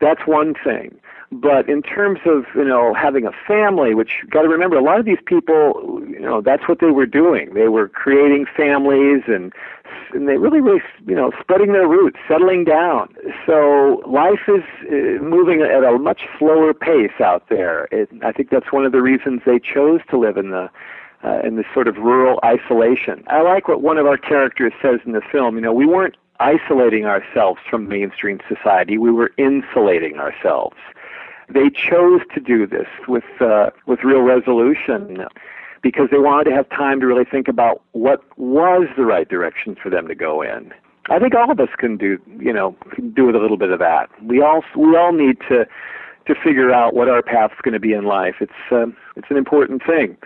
[0.00, 0.98] That's one thing.
[1.30, 4.82] But in terms of you know having a family, which you got to remember, a
[4.82, 7.54] lot of these people, you know, that's what they were doing.
[7.54, 9.52] They were creating families and
[10.12, 13.14] and they really, really, you know, spreading their roots, settling down.
[13.46, 17.88] So life is uh, moving at a much slower pace out there.
[17.90, 20.70] It, I think that's one of the reasons they chose to live in the
[21.24, 23.22] uh, in this sort of rural isolation.
[23.28, 25.54] I like what one of our characters says in the film.
[25.54, 30.76] You know, we weren't isolating ourselves from mainstream society; we were insulating ourselves
[31.48, 35.26] they chose to do this with uh, with real resolution
[35.82, 39.76] because they wanted to have time to really think about what was the right direction
[39.80, 40.72] for them to go in.
[41.10, 42.76] I think all of us can do, you know,
[43.14, 44.08] do with a little bit of that.
[44.22, 45.66] We all we all need to
[46.26, 48.36] to figure out what our path's going to be in life.
[48.40, 50.16] It's uh, it's an important thing.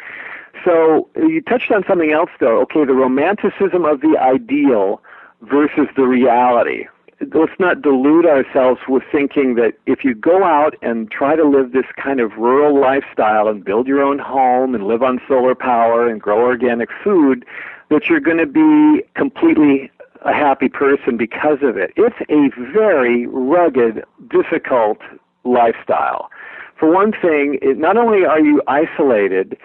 [0.65, 2.61] So you touched on something else, though.
[2.63, 5.03] Okay, the romanticism of the ideal
[5.43, 6.87] versus the reality
[7.35, 11.73] let's not delude ourselves with thinking that if you go out and try to live
[11.73, 16.09] this kind of rural lifestyle and build your own home and live on solar power
[16.09, 17.45] and grow organic food,
[17.89, 19.91] that you're going to be completely
[20.23, 21.93] a happy person because of it.
[21.97, 24.99] It's a very rugged, difficult
[25.45, 26.31] lifestyle.
[26.79, 29.57] For one thing, it, not only are you isolated,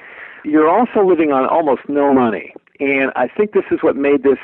[0.45, 2.53] you're also living on almost no money.
[2.79, 4.39] And I think this is what made this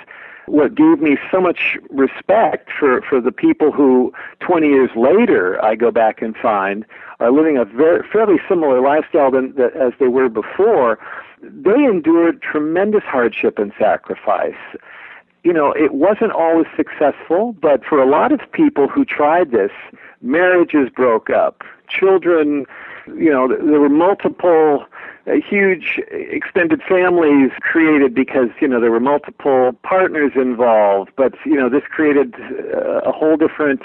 [0.47, 5.75] what gave me so much respect for, for the people who 20 years later I
[5.75, 6.85] go back and find
[7.19, 10.99] are living a very, fairly similar lifestyle than, as they were before.
[11.41, 14.55] They endured tremendous hardship and sacrifice.
[15.43, 19.71] You know, it wasn't always successful, but for a lot of people who tried this,
[20.21, 22.65] marriages broke up, children,
[23.07, 24.85] you know, there were multiple
[25.35, 31.69] huge extended families created because you know there were multiple partners involved but you know
[31.69, 32.33] this created
[32.73, 33.81] uh, a whole different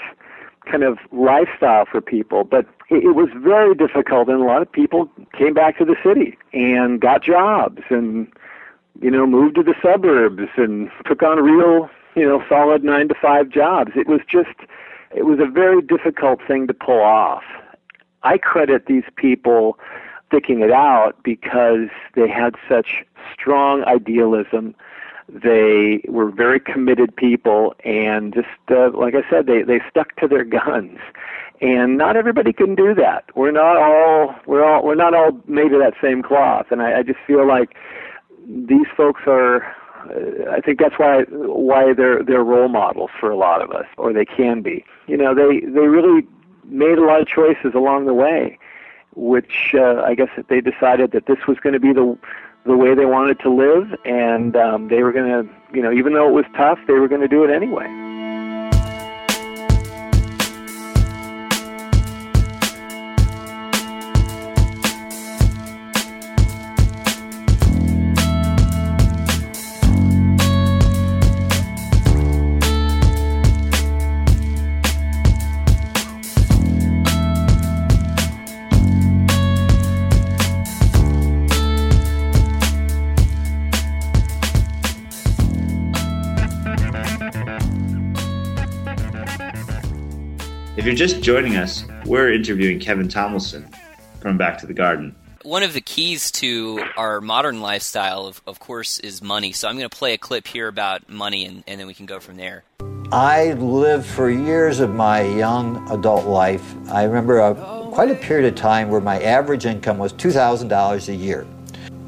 [0.69, 2.43] kind of lifestyle for people.
[2.43, 6.37] But it, was very difficult and a lot of people came back to the city
[6.53, 8.27] and got jobs and
[9.01, 13.15] you know moved to the suburbs and took on real you know solid 9 to
[13.19, 13.91] 5 jobs.
[13.95, 14.55] It was just
[15.15, 17.43] it was a very difficult thing to pull off.
[18.23, 19.77] I credit these people
[20.33, 24.75] sticking it out because they had such strong idealism.
[25.29, 30.27] They were very committed people, and just uh, like I said, they they stuck to
[30.27, 30.99] their guns.
[31.61, 33.25] And not everybody can do that.
[33.35, 36.67] We're not all we're all we're not all made of that same cloth.
[36.71, 37.75] And I, I just feel like
[38.45, 39.63] these folks are
[40.51, 44.11] I think that's why why they're they're role models for a lot of us, or
[44.11, 44.83] they can be.
[45.07, 46.27] You know, they they really
[46.65, 48.57] made a lot of choices along the way,
[49.15, 52.17] which uh, I guess they decided that this was going to be the
[52.65, 56.13] the way they wanted to live, and um, they were going to, you know, even
[56.13, 57.85] though it was tough, they were going to do it anyway.
[90.93, 93.67] You're just joining us, we're interviewing Kevin Tomlinson
[94.19, 95.15] from Back to the Garden.
[95.41, 99.53] One of the keys to our modern lifestyle, of, of course, is money.
[99.53, 102.05] So I'm going to play a clip here about money and, and then we can
[102.05, 102.63] go from there.
[103.11, 106.75] I lived for years of my young adult life.
[106.91, 107.55] I remember a,
[107.91, 111.47] quite a period of time where my average income was $2,000 a year.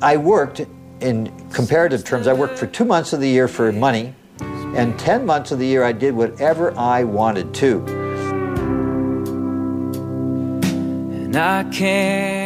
[0.04, 0.62] I worked,
[1.00, 5.26] in comparative terms, I worked for two months of the year for money, and 10
[5.26, 8.05] months of the year I did whatever I wanted to.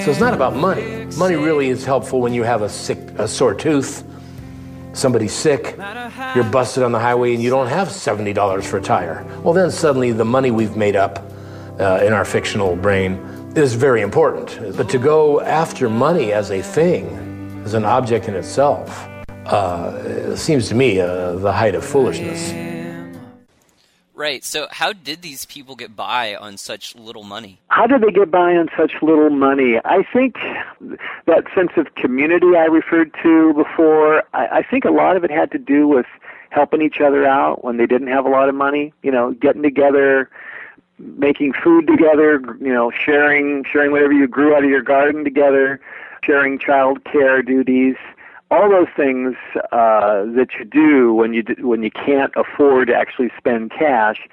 [0.04, 1.06] So it's not about money.
[1.16, 4.04] Money really is helpful when you have a sick, a sore tooth,
[4.94, 5.76] somebody's sick,
[6.36, 9.24] you're busted on the highway, and you don't have seventy dollars for a tire.
[9.44, 11.24] Well, then suddenly the money we've made up
[11.80, 13.18] uh, in our fictional brain
[13.56, 14.76] is very important.
[14.76, 19.08] But to go after money as a thing, as an object in itself,
[19.46, 22.52] uh, seems to me uh, the height of foolishness.
[24.20, 24.44] Right.
[24.44, 27.62] So, how did these people get by on such little money?
[27.70, 29.80] How did they get by on such little money?
[29.86, 30.36] I think
[31.26, 35.32] that sense of community I referred to before, I, I think a lot of it
[35.32, 36.06] had to do with
[36.50, 39.64] helping each other out when they didn't have a lot of money, you know, getting
[39.64, 40.30] together,
[40.98, 45.80] making food together, you know, sharing sharing whatever you grew out of your garden together,
[46.26, 47.96] sharing child care duties
[48.52, 49.36] all those things
[49.72, 54.28] uh, that you do when you do, when you can't afford to actually spend cash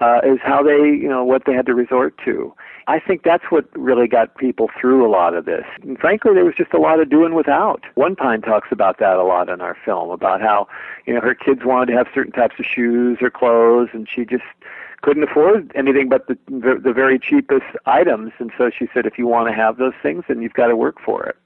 [0.00, 2.54] uh, is how they you know what they had to resort to.
[2.86, 5.64] I think that's what really got people through a lot of this.
[5.82, 7.82] And frankly, there was just a lot of doing without.
[7.94, 10.68] One Pine talks about that a lot in our film about how
[11.06, 14.24] you know her kids wanted to have certain types of shoes or clothes, and she
[14.24, 14.44] just
[15.02, 18.32] couldn't afford anything but the the, the very cheapest items.
[18.38, 20.76] And so she said, if you want to have those things, then you've got to
[20.76, 21.36] work for it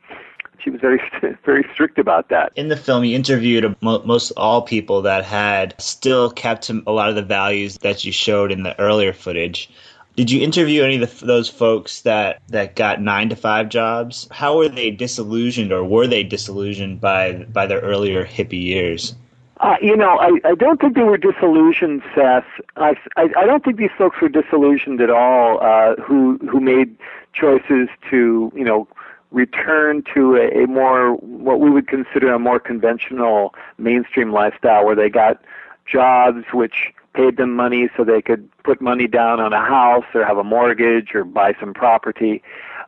[0.62, 1.00] she was very
[1.44, 2.52] very strict about that.
[2.56, 7.14] In the film, you interviewed most all people that had still kept a lot of
[7.14, 9.70] the values that you showed in the earlier footage.
[10.16, 14.28] Did you interview any of the, those folks that, that got nine to five jobs?
[14.30, 19.14] How were they disillusioned, or were they disillusioned by by their earlier hippie years?
[19.60, 22.46] Uh, you know, I, I don't think they were disillusioned, Seth.
[22.76, 25.62] I, I, I don't think these folks were disillusioned at all.
[25.62, 26.96] Uh, who who made
[27.32, 28.88] choices to you know
[29.30, 34.96] return to a, a more what we would consider a more conventional mainstream lifestyle where
[34.96, 35.40] they got
[35.86, 40.24] jobs which paid them money so they could put money down on a house or
[40.24, 42.42] have a mortgage or buy some property.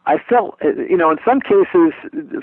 [0.06, 1.92] I felt, uh, you know, in some cases,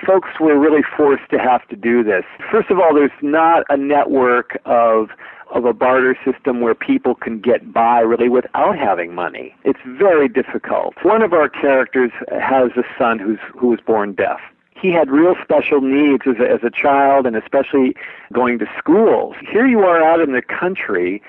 [0.05, 2.23] folks were really forced to have to do this.
[2.51, 5.09] First of all, there's not a network of
[5.51, 9.55] of a barter system where people can get by really without having money.
[9.63, 10.93] It's very difficult.
[11.03, 14.39] One of our characters has a son who's who was born deaf.
[14.79, 17.95] He had real special needs as a, as a child and especially
[18.31, 19.35] going to schools.
[19.51, 21.21] Here you are out in the country,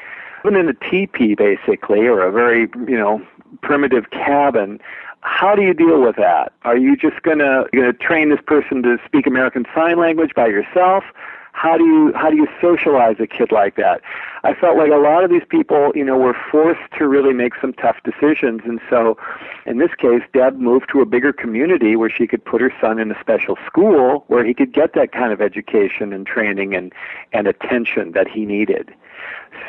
[0.45, 3.21] living in a teepee basically, or a very, you know,
[3.63, 4.79] primitive cabin
[5.23, 6.53] how do you deal with that?
[6.63, 11.05] Are you just gonna gonna train this person to speak American Sign Language by yourself?
[11.53, 14.01] How do you how do you socialize a kid like that?
[14.43, 17.53] I felt like a lot of these people, you know, were forced to really make
[17.61, 19.19] some tough decisions, and so
[19.67, 22.99] in this case, Deb moved to a bigger community where she could put her son
[22.99, 26.93] in a special school where he could get that kind of education and training and
[27.33, 28.91] and attention that he needed.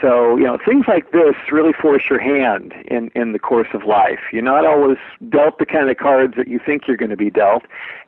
[0.01, 3.83] So, you know, things like this really force your hand in, in the course of
[3.83, 4.19] life.
[4.31, 4.97] You're not always
[5.29, 7.63] dealt the kind of cards that you think you're going to be dealt.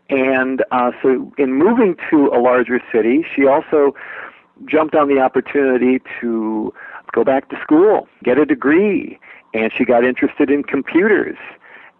[0.09, 3.95] And uh, so, in moving to a larger city, she also
[4.65, 6.73] jumped on the opportunity to
[7.11, 9.19] go back to school, get a degree,
[9.53, 11.37] and she got interested in computers.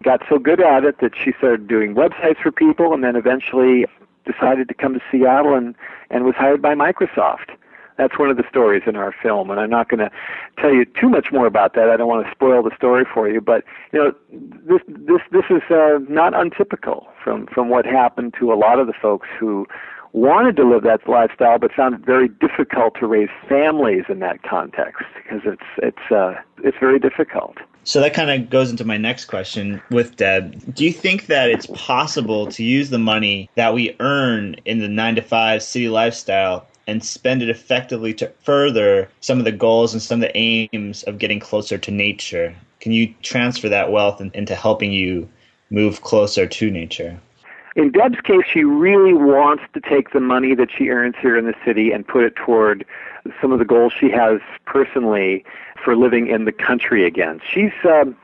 [0.02, 3.86] got so good at it that she started doing websites for people and then eventually
[4.24, 5.74] decided to come to Seattle and,
[6.10, 7.50] and was hired by Microsoft.
[7.96, 10.10] That's one of the stories in our film, and I'm not going to
[10.58, 11.90] tell you too much more about that.
[11.90, 15.44] I don't want to spoil the story for you, but you know, this this this
[15.50, 19.66] is uh, not untypical from from what happened to a lot of the folks who
[20.14, 24.42] wanted to live that lifestyle, but found it very difficult to raise families in that
[24.42, 27.58] context because it's it's uh, it's very difficult.
[27.86, 30.74] So that kind of goes into my next question with Deb.
[30.74, 34.88] Do you think that it's possible to use the money that we earn in the
[34.88, 39.92] nine to five city lifestyle and spend it effectively to further some of the goals
[39.92, 42.54] and some of the aims of getting closer to nature?
[42.80, 45.28] Can you transfer that wealth into helping you
[45.70, 47.18] move closer to nature?
[47.76, 51.46] In Deb's case, she really wants to take the money that she earns here in
[51.46, 52.84] the city and put it toward
[53.40, 55.44] some of the goals she has personally
[55.82, 57.40] for living in the country again.
[57.50, 58.16] She's um,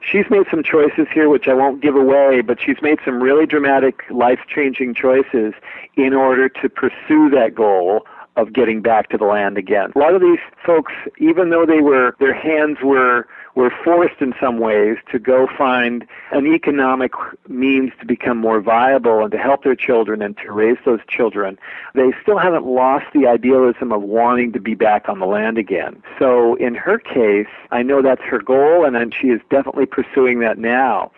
[0.00, 3.46] she's made some choices here which I won't give away, but she's made some really
[3.46, 5.54] dramatic, life-changing choices
[5.96, 9.92] in order to pursue that goal of getting back to the land again.
[9.94, 13.26] A lot of these folks, even though they were their hands were
[13.56, 17.12] were forced in some ways to go find an economic
[17.48, 21.58] means to become more viable and to help their children and to raise those children,
[21.94, 26.00] they still haven't lost the idealism of wanting to be back on the land again.
[26.18, 30.56] So in her case, I know that's her goal and she is definitely pursuing that
[30.56, 31.10] now.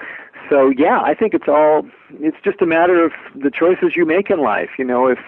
[0.48, 1.86] So yeah, I think it's all
[2.20, 4.70] it's just a matter of the choices you make in life.
[4.78, 5.18] You know, if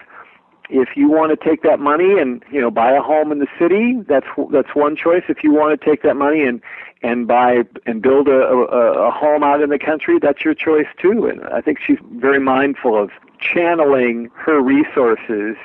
[0.69, 3.47] if you want to take that money and you know buy a home in the
[3.59, 5.23] city, that's that's one choice.
[5.29, 6.61] If you want to take that money and
[7.03, 10.87] and buy and build a, a, a home out in the country, that's your choice
[10.99, 11.27] too.
[11.27, 15.55] And I think she's very mindful of channeling her resources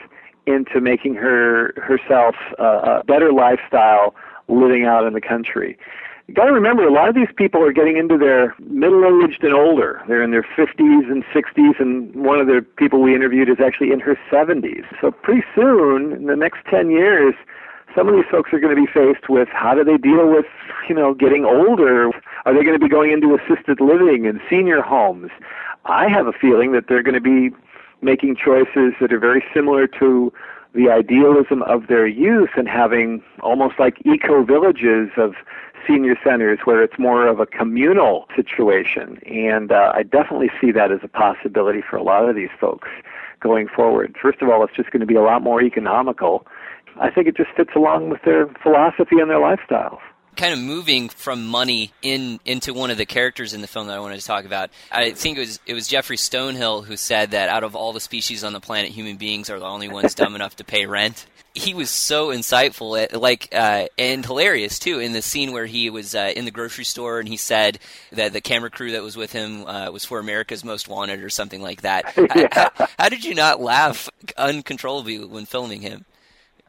[0.47, 4.15] into making her herself a a better lifestyle
[4.49, 5.79] living out in the country.
[6.31, 9.53] You got to remember, a lot of these people are getting into their middle-aged and
[9.53, 10.01] older.
[10.07, 13.91] They're in their 50s and 60s, and one of the people we interviewed is actually
[13.91, 14.85] in her 70s.
[15.01, 17.35] So pretty soon, in the next 10 years,
[17.97, 20.47] some of these folks are going to be faced with how do they deal with,
[20.89, 22.13] you know, getting older?
[22.45, 25.33] Are they going to be going into assisted living and senior homes?
[25.87, 27.51] I have a feeling that they're going to be
[28.03, 30.33] making choices that are very similar to
[30.75, 35.35] the idealism of their youth and having almost like eco villages of
[35.87, 39.19] senior centers where it's more of a communal situation.
[39.27, 42.89] And uh, I definitely see that as a possibility for a lot of these folks
[43.41, 44.17] going forward.
[44.21, 46.47] First of all, it's just going to be a lot more economical
[46.99, 50.01] I think it just fits along with their philosophy and their lifestyles
[50.41, 53.97] kind of moving from money in into one of the characters in the film that
[53.97, 54.71] I wanted to talk about.
[54.91, 58.01] I think it was it was Geoffrey Stonehill who said that out of all the
[58.01, 61.27] species on the planet, human beings are the only ones dumb enough to pay rent.
[61.53, 64.99] He was so insightful, eh, like uh, and hilarious too.
[64.99, 67.79] In the scene where he was uh, in the grocery store and he said
[68.13, 71.29] that the camera crew that was with him uh, was for America's Most Wanted or
[71.29, 72.15] something like that.
[72.35, 72.49] yeah.
[72.53, 76.07] how, how did you not laugh uncontrollably when filming him?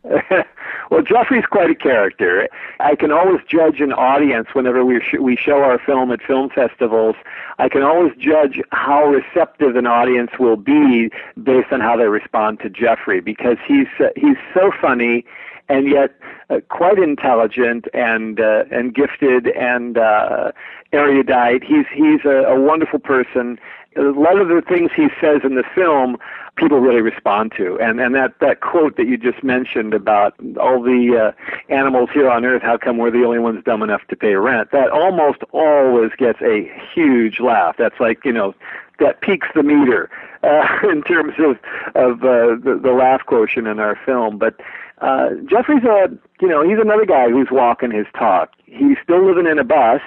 [0.92, 2.50] well, Jeffrey's quite a character.
[2.82, 6.50] I can always judge an audience whenever we sh- we show our film at film
[6.50, 7.16] festivals.
[7.60, 11.10] I can always judge how receptive an audience will be
[11.42, 15.24] based on how they respond to Jeffrey because he's uh, he's so funny
[15.70, 16.12] and yet
[16.50, 20.52] uh, quite intelligent and uh, and gifted and uh,
[20.92, 21.64] erudite.
[21.64, 23.58] He's he's a, a wonderful person.
[23.98, 26.18] A lot of the things he says in the film
[26.56, 27.80] people really respond to.
[27.80, 32.30] And and that that quote that you just mentioned about all the uh, animals here
[32.30, 34.72] on Earth, how come we're the only ones dumb enough to pay rent?
[34.72, 37.76] That almost always gets a huge laugh.
[37.78, 38.54] That's like you know
[39.00, 40.10] that peaks the meter
[40.44, 41.58] uh, in terms of
[41.96, 44.38] of uh, the, the laugh quotient in our film.
[44.38, 44.60] But
[45.00, 46.10] uh, Geoffrey's a
[46.42, 48.52] you know he's another guy who's walking his talk.
[48.66, 50.02] He's still living in a bus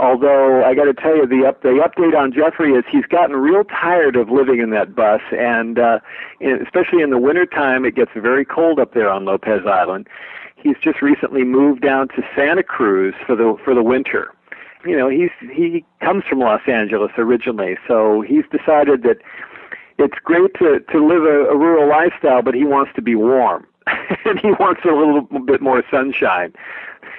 [0.00, 3.34] Although I got to tell you, the up the update on Geoffrey is he's gotten
[3.34, 5.98] real tired of living in that bus, and uh,
[6.38, 10.08] in, especially in the wintertime, it gets very cold up there on Lopez Island.
[10.54, 14.32] He's just recently moved down to Santa Cruz for the for the winter.
[14.84, 19.18] You know, he's he comes from Los Angeles originally, so he's decided that
[19.98, 23.66] it's great to to live a, a rural lifestyle, but he wants to be warm
[24.24, 26.52] and he wants a little bit more sunshine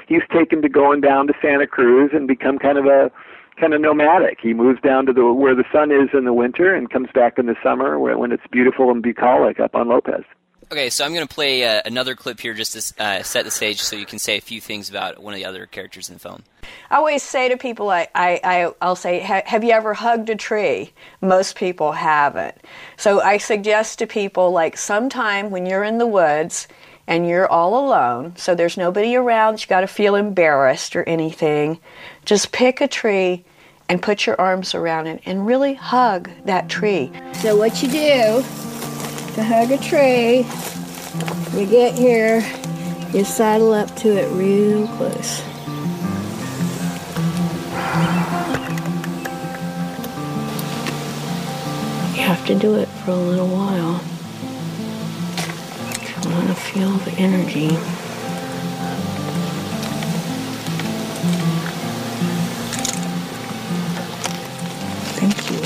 [0.10, 3.12] he's taken to going down to Santa Cruz and become kind of a
[3.60, 4.39] kind of nomadic.
[4.41, 7.38] He moves down to the where the sun is in the winter and comes back
[7.38, 10.24] in the summer when it's beautiful and bucolic up on Lopez.
[10.72, 13.49] Okay, so I'm going to play uh, another clip here just to uh, set the
[13.49, 16.14] stage so you can say a few things about one of the other characters in
[16.14, 16.43] the film.
[16.91, 20.36] I always say to people, I, I, I, will say, Have you ever hugged a
[20.36, 20.93] tree?
[21.22, 22.55] Most people haven't.
[22.97, 26.68] So I suggest to people, like, sometime when you're in the woods
[27.10, 31.80] and you're all alone, so there's nobody around, you got to feel embarrassed or anything,
[32.24, 33.43] just pick a tree
[33.89, 37.12] and put your arms around it and really hug that tree.
[37.34, 38.43] So, what you do
[39.34, 40.45] to hug a tree,
[41.60, 42.45] you get here,
[43.12, 45.39] you saddle up to it real close.
[52.16, 53.99] You have to do it for a little while.
[56.30, 57.69] You want to feel the energy.
[65.17, 65.59] Thank you.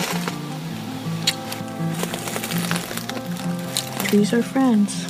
[4.08, 5.06] Trees are friends.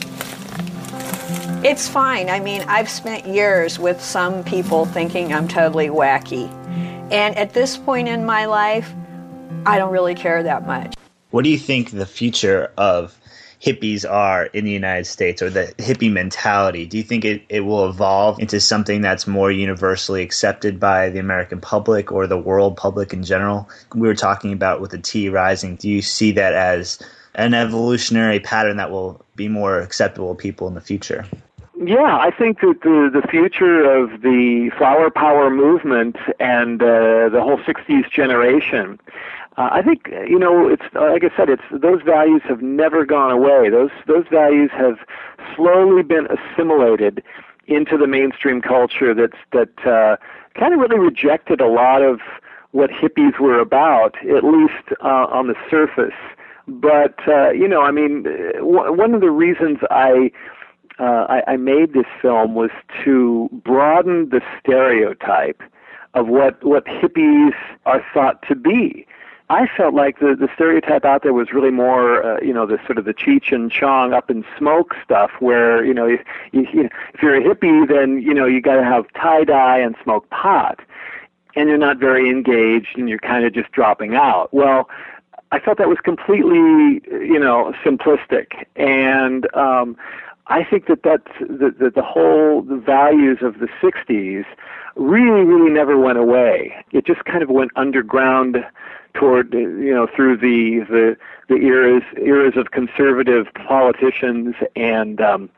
[1.63, 2.31] It's fine.
[2.31, 6.49] I mean, I've spent years with some people thinking I'm totally wacky.
[7.11, 8.91] And at this point in my life,
[9.67, 10.95] I don't really care that much.
[11.29, 13.15] What do you think the future of
[13.63, 16.85] hippies are in the United States or the hippie mentality?
[16.85, 21.19] Do you think it, it will evolve into something that's more universally accepted by the
[21.19, 23.69] American public or the world public in general?
[23.95, 25.77] We were talking about with the T rising.
[25.77, 26.99] Do you see that as
[27.35, 31.25] an evolutionary pattern that will be more acceptable to people in the future?
[31.85, 37.41] Yeah, I think that the the future of the flower power movement and uh, the
[37.41, 38.99] whole '60s generation.
[39.57, 43.31] Uh, I think you know it's like I said, it's those values have never gone
[43.31, 43.69] away.
[43.69, 44.97] Those those values have
[45.55, 47.23] slowly been assimilated
[47.67, 49.13] into the mainstream culture.
[49.13, 50.17] That's that uh,
[50.59, 52.19] kind of really rejected a lot of
[52.71, 56.15] what hippies were about, at least uh, on the surface.
[56.67, 60.31] But uh, you know, I mean, w- one of the reasons I
[60.99, 62.71] uh, I, I made this film was
[63.03, 65.61] to broaden the stereotype
[66.15, 67.53] of what what hippies
[67.85, 69.05] are thought to be.
[69.49, 72.79] I felt like the the stereotype out there was really more, uh, you know, the
[72.85, 76.21] sort of the Cheech and Chong up in smoke stuff, where you know, if,
[76.51, 79.95] you, if you're a hippie, then you know you got to have tie dye and
[80.03, 80.79] smoke pot,
[81.55, 84.53] and you're not very engaged, and you're kind of just dropping out.
[84.53, 84.89] Well,
[85.51, 89.97] I felt that was completely, you know, simplistic, and um,
[90.47, 94.45] I think that that's the, the, the whole the values of the 60s
[94.95, 96.73] really, really never went away.
[96.91, 98.65] It just kind of went underground
[99.13, 105.49] toward, you know, through the, the, the eras, eras of conservative politicians and, um,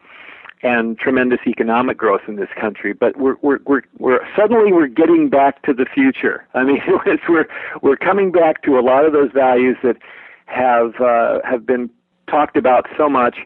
[0.64, 2.94] and tremendous economic growth in this country.
[2.94, 6.46] But we're, we're, we're, we're suddenly we're getting back to the future.
[6.54, 6.82] I mean,
[7.30, 7.48] we're,
[7.82, 9.98] we're coming back to a lot of those values that
[10.46, 11.90] have, uh, have been
[12.28, 13.38] talked about so much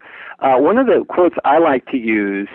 [0.41, 2.47] uh, one of the quotes I like to use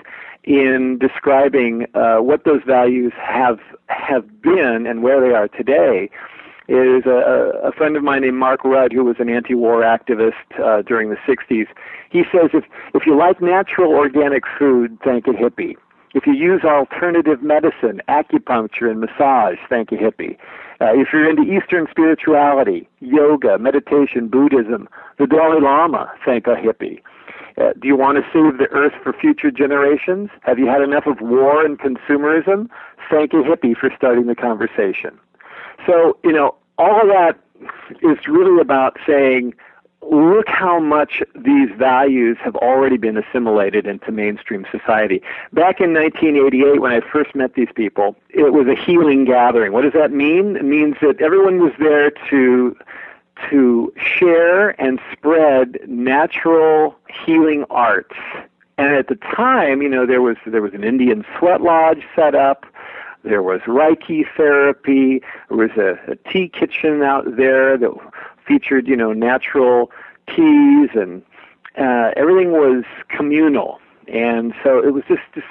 [0.44, 6.10] in describing uh, what those values have have been and where they are today
[6.68, 10.82] is a, a friend of mine named Mark Rudd, who was an anti-war activist uh,
[10.82, 11.66] during the 60s.
[12.10, 15.76] He says, if, if you like natural organic food, thank a hippie.
[16.14, 20.36] If you use alternative medicine, acupuncture, and massage, thank a hippie.
[20.80, 24.88] Uh, if you're into Eastern spirituality, yoga, meditation, Buddhism,
[25.18, 27.00] the Dalai Lama, thank a hippie.
[27.56, 30.30] Uh, do you want to save the earth for future generations?
[30.42, 32.68] Have you had enough of war and consumerism?
[33.10, 35.18] Thank a hippie for starting the conversation.
[35.86, 37.38] So, you know, all of that
[38.02, 39.54] is really about saying,
[40.10, 45.22] look how much these values have already been assimilated into mainstream society.
[45.52, 49.72] Back in 1988, when I first met these people, it was a healing gathering.
[49.72, 50.56] What does that mean?
[50.56, 52.76] It means that everyone was there to
[53.50, 58.14] to share and spread natural healing arts.
[58.78, 62.34] And at the time, you know, there was there was an Indian sweat lodge set
[62.34, 62.64] up.
[63.24, 65.22] There was Reiki therapy.
[65.48, 67.90] There was a, a tea kitchen out there that
[68.46, 69.90] featured, you know, natural
[70.28, 71.22] teas, and
[71.78, 73.80] uh, everything was communal.
[74.06, 75.44] And so it was just this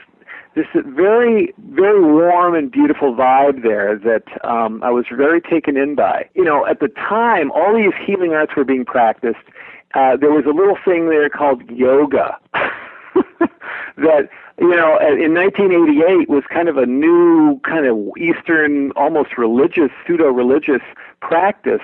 [0.55, 5.95] this very, very warm and beautiful vibe there that um, I was very taken in
[5.95, 6.29] by.
[6.35, 9.43] You know, at the time, all these healing arts were being practiced.
[9.95, 12.37] Uh, there was a little thing there called yoga
[13.97, 14.29] that
[14.59, 20.81] you know in 1988 was kind of a new kind of Eastern, almost religious, pseudo-religious
[21.21, 21.81] practice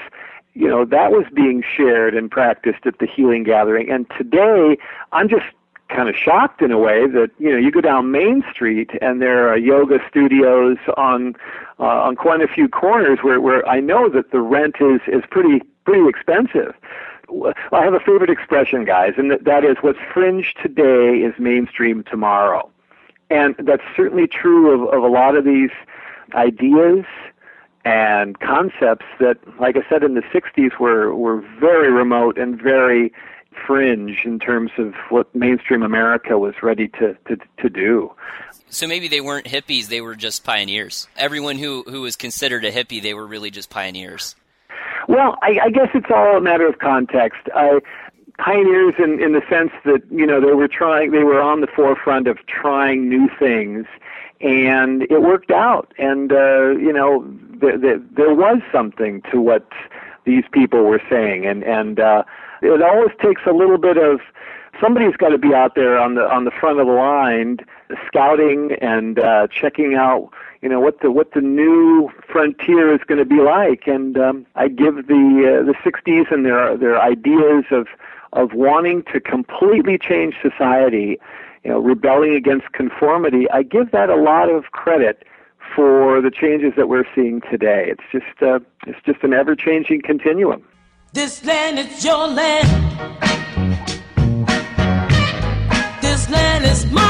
[0.53, 4.75] you know that was being shared and practiced at the healing gathering and today
[5.13, 5.45] i'm just
[5.89, 9.21] kind of shocked in a way that you know you go down Main Street and
[9.21, 11.35] there are yoga studios on
[11.79, 15.23] uh, on quite a few corners where where I know that the rent is is
[15.29, 16.73] pretty pretty expensive.
[17.71, 22.69] I have a favorite expression, guys, and that, is what's fringe today is mainstream tomorrow.
[23.29, 25.69] And that's certainly true of, of a lot of these
[26.33, 27.05] ideas
[27.85, 33.13] and concepts that, like I said, in the 60s were, were very remote and very
[33.65, 38.11] fringe in terms of what mainstream America was ready to, to, to do.
[38.69, 41.07] So maybe they weren't hippies; they were just pioneers.
[41.17, 44.35] Everyone who who was considered a hippie, they were really just pioneers.
[45.07, 47.41] Well, I, I guess it's all a matter of context.
[47.55, 47.79] I,
[48.39, 51.67] pioneers in, in the sense that you know they were trying, they were on the
[51.67, 53.85] forefront of trying new things,
[54.41, 55.93] and it worked out.
[55.99, 57.23] And uh, you know,
[57.61, 59.67] th- th- there was something to what
[60.25, 62.23] these people were saying, and and uh,
[62.61, 64.21] it always takes a little bit of
[64.81, 67.57] somebody's got to be out there on the on the front of the line
[68.05, 70.29] scouting and uh checking out
[70.61, 73.87] you know what the what the new frontier is going to be like.
[73.87, 77.87] And um i give the uh, the 60s and their their ideas of
[78.33, 81.19] of wanting to completely change society
[81.63, 85.25] you know rebelling against conformity i give that a lot of credit
[85.75, 87.91] for the changes that we're seeing today.
[87.91, 90.63] It's just uh it's just an ever changing continuum.
[91.13, 93.28] This land is your land
[96.29, 97.08] land is my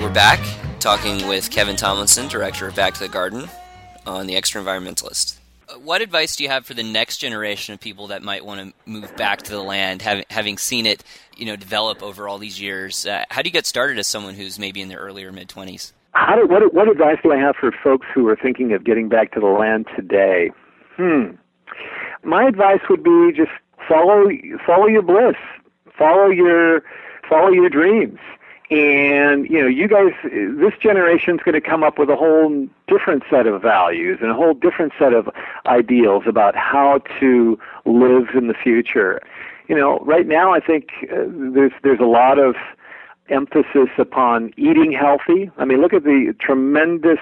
[0.00, 0.40] We're back
[0.78, 3.48] talking with Kevin Tomlinson, director of Back to the Garden,
[4.06, 5.38] on the Extra Environmentalist.
[5.68, 8.60] Uh, What advice do you have for the next generation of people that might want
[8.60, 11.04] to move back to the land, having having seen it,
[11.36, 13.04] you know, develop over all these years?
[13.04, 15.92] Uh, how do you get started as someone who's maybe in their earlier mid twenties?
[16.14, 19.40] What, what advice do I have for folks who are thinking of getting back to
[19.40, 20.50] the land today?
[20.96, 21.36] Hmm.
[22.24, 23.52] My advice would be just
[23.86, 24.24] follow
[24.66, 25.36] follow your bliss,
[25.98, 26.82] follow your
[27.28, 28.18] follow your dreams,
[28.70, 30.12] and you know you guys.
[30.22, 34.34] This generation's going to come up with a whole different set of values and a
[34.34, 35.28] whole different set of
[35.66, 39.20] ideals about how to live in the future.
[39.68, 42.54] You know, right now I think uh, there's there's a lot of
[43.28, 45.50] emphasis upon eating healthy.
[45.58, 47.20] I mean, look at the tremendous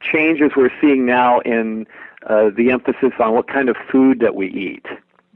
[0.00, 1.86] changes we're seeing now in
[2.26, 4.86] uh, the emphasis on what kind of food that we eat.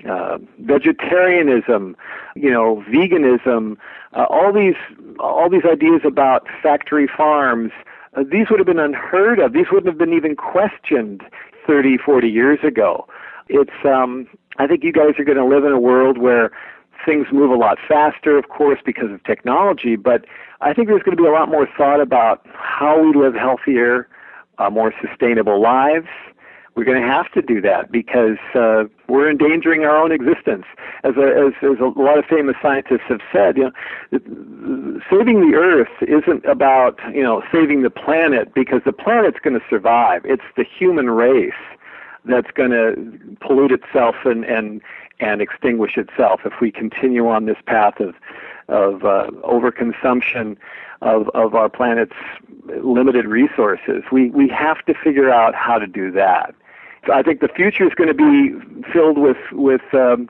[0.09, 1.97] Uh, vegetarianism,
[2.35, 3.79] you know, veganism,
[4.13, 4.75] uh, all these
[5.19, 7.73] all these ideas about factory farms.
[8.17, 9.53] Uh, these would have been unheard of.
[9.53, 11.23] These wouldn't have been even questioned
[11.67, 13.07] 30, 40 years ago.
[13.49, 14.27] It's um,
[14.59, 16.51] I think you guys are going to live in a world where
[17.05, 19.97] things move a lot faster, of course, because of technology.
[19.97, 20.25] But
[20.61, 24.09] I think there's going to be a lot more thought about how we live healthier,
[24.59, 26.07] uh, more sustainable lives.
[26.75, 30.65] We're going to have to do that because uh, we're endangering our own existence.
[31.05, 33.71] As a, as, as a lot of famous scientists have said, you
[34.11, 39.59] know, saving the Earth isn't about you know saving the planet because the planet's going
[39.59, 40.23] to survive.
[40.25, 41.53] It's the human race
[42.25, 44.81] that's going to pollute itself and and
[45.21, 48.15] and extinguish itself if we continue on this path of
[48.69, 50.57] of uh, overconsumption
[51.03, 52.17] of of our planet's
[52.83, 54.03] limited resources.
[54.11, 56.55] We we have to figure out how to do that.
[57.13, 58.55] I think the future is going to be
[58.93, 60.29] filled with with um,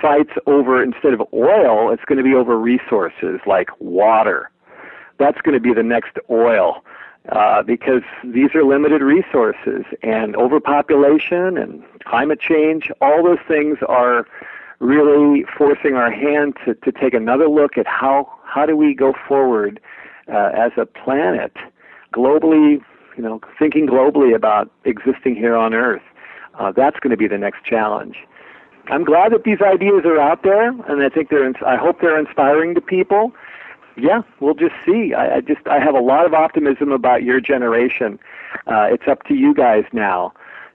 [0.00, 4.50] fights over instead of oil, it's going to be over resources like water.
[5.18, 6.84] That's going to be the next oil.
[7.30, 14.28] Uh, because these are limited resources and overpopulation and climate change, all those things are
[14.78, 19.12] really forcing our hand to, to take another look at how, how do we go
[19.26, 19.80] forward
[20.32, 21.52] uh, as a planet
[22.14, 22.80] globally,
[23.16, 26.02] you know, thinking globally about existing here on Earth.
[26.58, 28.16] Uh, that's going to be the next challenge.
[28.88, 31.52] I'm glad that these ideas are out there, and I think they're.
[31.66, 33.32] I hope they're inspiring to people
[33.96, 35.14] yeah, we'll just see.
[35.14, 38.18] I, I just I have a lot of optimism about your generation.
[38.66, 40.32] Uh, it's up to you guys now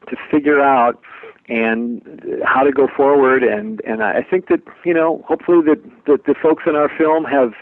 [0.10, 1.00] to figure out
[1.48, 3.44] and how to go forward.
[3.44, 7.24] And and I think that you know hopefully that that the folks in our film
[7.26, 7.56] have uh,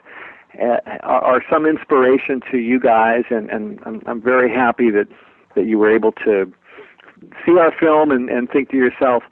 [0.58, 3.24] Uh, are, are some inspiration to you guys.
[3.30, 5.08] And and I'm, I'm very happy that
[5.56, 6.52] that you were able to
[7.46, 9.24] see our film and and think to yourself,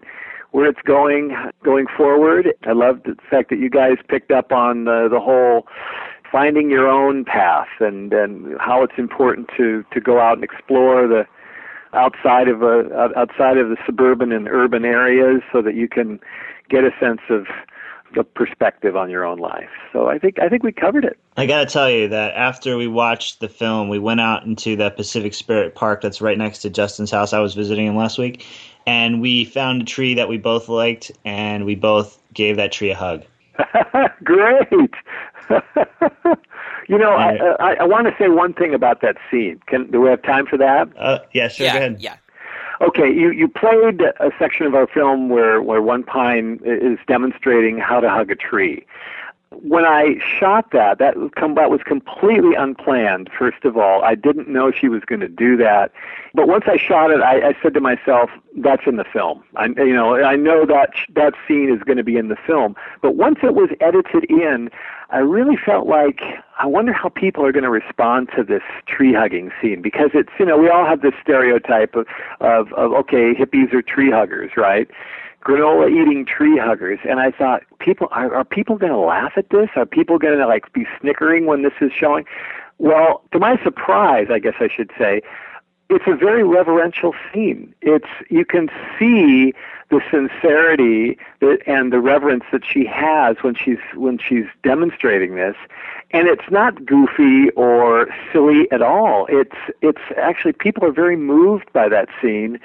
[0.51, 2.53] where it's going going forward.
[2.63, 5.67] I love the fact that you guys picked up on the, the whole
[6.32, 11.07] finding your own path and and how it's important to to go out and explore
[11.07, 11.26] the
[11.93, 16.19] outside of a outside of the suburban and urban areas so that you can
[16.69, 17.47] get a sense of
[18.14, 19.70] the perspective on your own life.
[19.91, 21.18] So I think I think we covered it.
[21.38, 24.76] I got to tell you that after we watched the film, we went out into
[24.78, 27.34] that Pacific Spirit Park that's right next to Justin's house.
[27.34, 28.45] I was visiting him last week,
[28.86, 32.91] and we found a tree that we both liked, and we both gave that tree
[32.91, 33.24] a hug.
[34.24, 34.70] Great.
[36.88, 39.60] you know, I, I, I want to say one thing about that scene.
[39.68, 40.89] Can do we have time for that?
[40.97, 41.66] Uh, yeah, sure.
[41.66, 41.97] yeah, go ahead.
[42.01, 42.16] yeah.
[42.82, 47.78] Okay, you, you played a section of our film where, where One Pine is demonstrating
[47.78, 48.86] how to hug a tree
[49.52, 53.30] when I shot that, that was completely unplanned.
[53.38, 55.91] First of all, I didn't know she was going to do that.
[56.34, 59.68] But once I shot it, I, I said to myself, "That's in the film." I,
[59.68, 62.76] you know, I know that that scene is going to be in the film.
[63.02, 64.70] But once it was edited in,
[65.10, 66.22] I really felt like
[66.60, 70.32] I wonder how people are going to respond to this tree hugging scene because it's
[70.39, 72.08] you know we all have this stereotype of
[72.41, 74.89] of, of okay hippies are tree huggers, right?
[75.46, 77.00] Granola eating tree huggers.
[77.08, 79.70] And i thought people are, are people going to laugh at this?
[79.76, 82.26] Are people going to like be snickering when this is showing?
[82.78, 85.22] Well to my surprise i guess i should say
[85.89, 87.74] it's a very reverential scene.
[87.82, 89.54] It's you can see
[89.89, 95.56] the sincerity that, and the reverence that she has when she's when she's demonstrating this.
[96.12, 99.28] And it's not goofy or silly at all.
[99.30, 102.60] It's it's actually people are very moved by that scene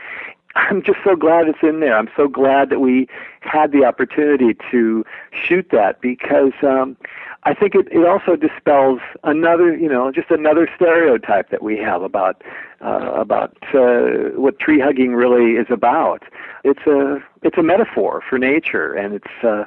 [0.56, 1.96] I'm just so glad it's in there.
[1.96, 3.08] I'm so glad that we
[3.40, 6.96] had the opportunity to shoot that because um,
[7.44, 12.02] I think it, it also dispels another, you know, just another stereotype that we have
[12.02, 12.42] about
[12.80, 16.24] uh, about uh, what tree hugging really is about.
[16.64, 19.64] It's a it's a metaphor for nature, and it's uh,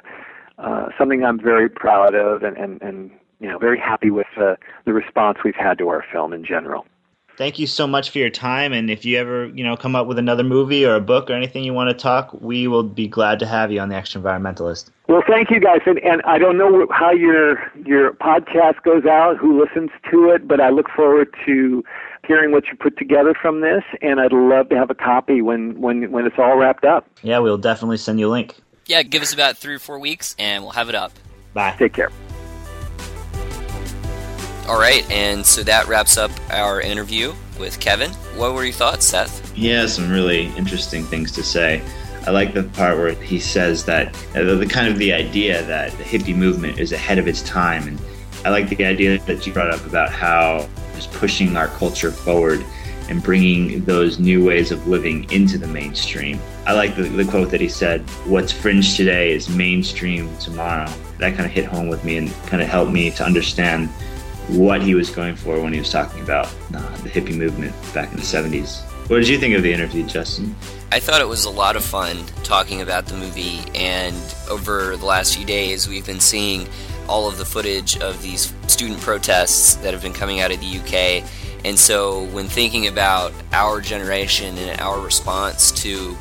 [0.58, 3.10] uh, something I'm very proud of, and and, and
[3.40, 4.56] you know, very happy with uh,
[4.86, 6.86] the response we've had to our film in general
[7.38, 8.74] thank you so much for your time.
[8.74, 11.34] And if you ever, you know, come up with another movie or a book or
[11.34, 14.22] anything you want to talk, we will be glad to have you on the Extra
[14.22, 14.90] Environmentalist.
[15.08, 15.82] Well, thank you guys.
[15.86, 20.48] And, and I don't know how your your podcast goes out, who listens to it,
[20.48, 21.84] but I look forward to
[22.26, 23.84] hearing what you put together from this.
[24.02, 27.08] And I'd love to have a copy when when when it's all wrapped up.
[27.22, 28.56] Yeah, we'll definitely send you a link.
[28.86, 31.14] Yeah, give us about three or four weeks, and we'll have it up.
[31.54, 31.76] Bye.
[31.78, 32.12] Take care.
[34.68, 38.12] All right, and so that wraps up our interview with Kevin.
[38.38, 39.52] What were your thoughts, Seth?
[39.52, 41.84] He has some really interesting things to say.
[42.26, 45.64] I like the part where he says that uh, the, the kind of the idea
[45.64, 48.00] that the hippie movement is ahead of its time, and
[48.46, 52.64] I like the idea that you brought up about how just pushing our culture forward
[53.10, 56.40] and bringing those new ways of living into the mainstream.
[56.66, 60.90] I like the, the quote that he said, What's fringe today is mainstream tomorrow.
[61.20, 63.90] That kind of hit home with me and kind of helped me to understand
[64.50, 68.12] what he was going for when he was talking about uh, the hippie movement back
[68.12, 68.84] in the 70s.
[69.10, 70.56] What did you think of the interview, Justin?
[70.92, 74.16] I thought it was a lot of fun talking about the movie, and
[74.50, 76.68] over the last few days, we've been seeing
[77.10, 80.78] all of the footage of these student protests that have been coming out of the
[80.78, 81.30] UK.
[81.66, 86.16] And so, when thinking about our generation and our response to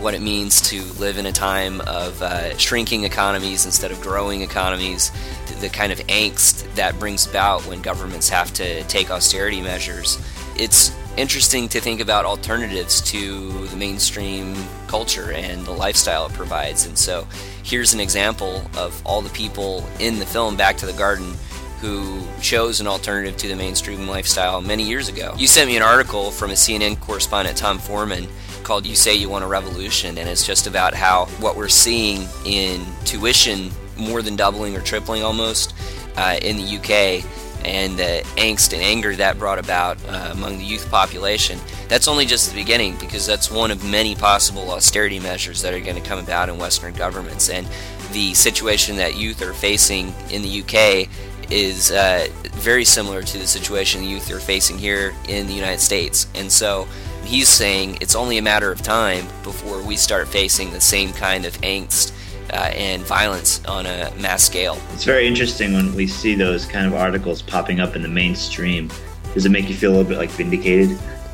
[0.00, 4.40] what it means to live in a time of uh, shrinking economies instead of growing
[4.40, 5.12] economies,
[5.60, 10.18] the kind of angst that brings about when governments have to take austerity measures.
[10.56, 14.54] It's interesting to think about alternatives to the mainstream
[14.86, 16.86] culture and the lifestyle it provides.
[16.86, 17.26] And so
[17.62, 21.34] here's an example of all the people in the film Back to the Garden
[21.80, 25.34] who chose an alternative to the mainstream lifestyle many years ago.
[25.38, 28.28] You sent me an article from a CNN correspondent, Tom Foreman,
[28.62, 32.28] called You Say You Want a Revolution, and it's just about how what we're seeing
[32.44, 33.70] in tuition
[34.00, 35.74] more than doubling or tripling almost
[36.16, 37.24] uh, in the UK
[37.64, 41.58] and the angst and anger that brought about uh, among the youth population.
[41.88, 45.80] That's only just the beginning because that's one of many possible austerity measures that are
[45.80, 47.50] going to come about in Western governments.
[47.50, 47.68] And
[48.12, 51.08] the situation that youth are facing in the UK
[51.50, 55.80] is uh, very similar to the situation the youth are facing here in the United
[55.80, 56.28] States.
[56.34, 56.86] And so
[57.24, 61.44] he's saying it's only a matter of time before we start facing the same kind
[61.44, 62.12] of angst
[62.52, 64.78] uh, and violence on a mass scale.
[64.92, 68.90] It's very interesting when we see those kind of articles popping up in the mainstream.
[69.34, 70.90] Does it make you feel a little bit like vindicated?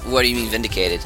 [0.07, 1.01] What do you mean vindicated?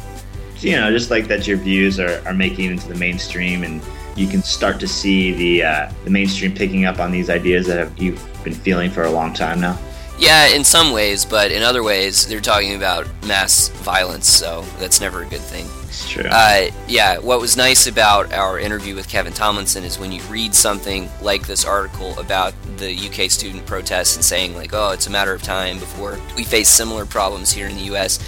[0.59, 3.81] You know, just like that your views are, are making it into the mainstream and
[4.17, 7.79] you can start to see the uh, the mainstream picking up on these ideas that
[7.79, 9.79] have, you've been feeling for a long time now.
[10.19, 15.01] Yeah, in some ways, but in other ways, they're talking about mass violence, so that's
[15.01, 15.67] never a good thing.
[15.91, 16.23] It's true.
[16.31, 20.55] Uh, yeah, what was nice about our interview with Kevin Tomlinson is when you read
[20.55, 25.11] something like this article about the UK student protests and saying, like, oh, it's a
[25.11, 28.21] matter of time before we face similar problems here in the US,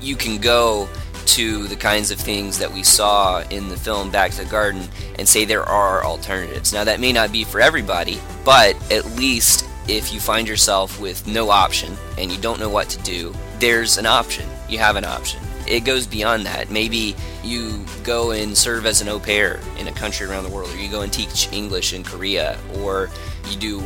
[0.00, 0.88] you can go
[1.26, 4.88] to the kinds of things that we saw in the film Back to the Garden
[5.18, 6.72] and say there are alternatives.
[6.72, 11.26] Now, that may not be for everybody, but at least if you find yourself with
[11.26, 14.48] no option and you don't know what to do, there's an option.
[14.68, 15.40] You have an option.
[15.70, 16.68] It goes beyond that.
[16.68, 17.14] Maybe
[17.44, 20.76] you go and serve as an au pair in a country around the world, or
[20.76, 23.08] you go and teach English in Korea, or
[23.48, 23.80] you do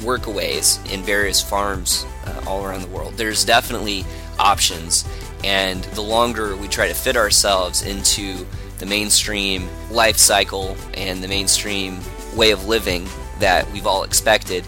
[0.00, 3.14] workaways in various farms uh, all around the world.
[3.14, 4.04] There's definitely
[4.40, 5.04] options,
[5.44, 8.44] and the longer we try to fit ourselves into
[8.78, 12.00] the mainstream life cycle and the mainstream
[12.34, 13.06] way of living
[13.38, 14.64] that we've all expected,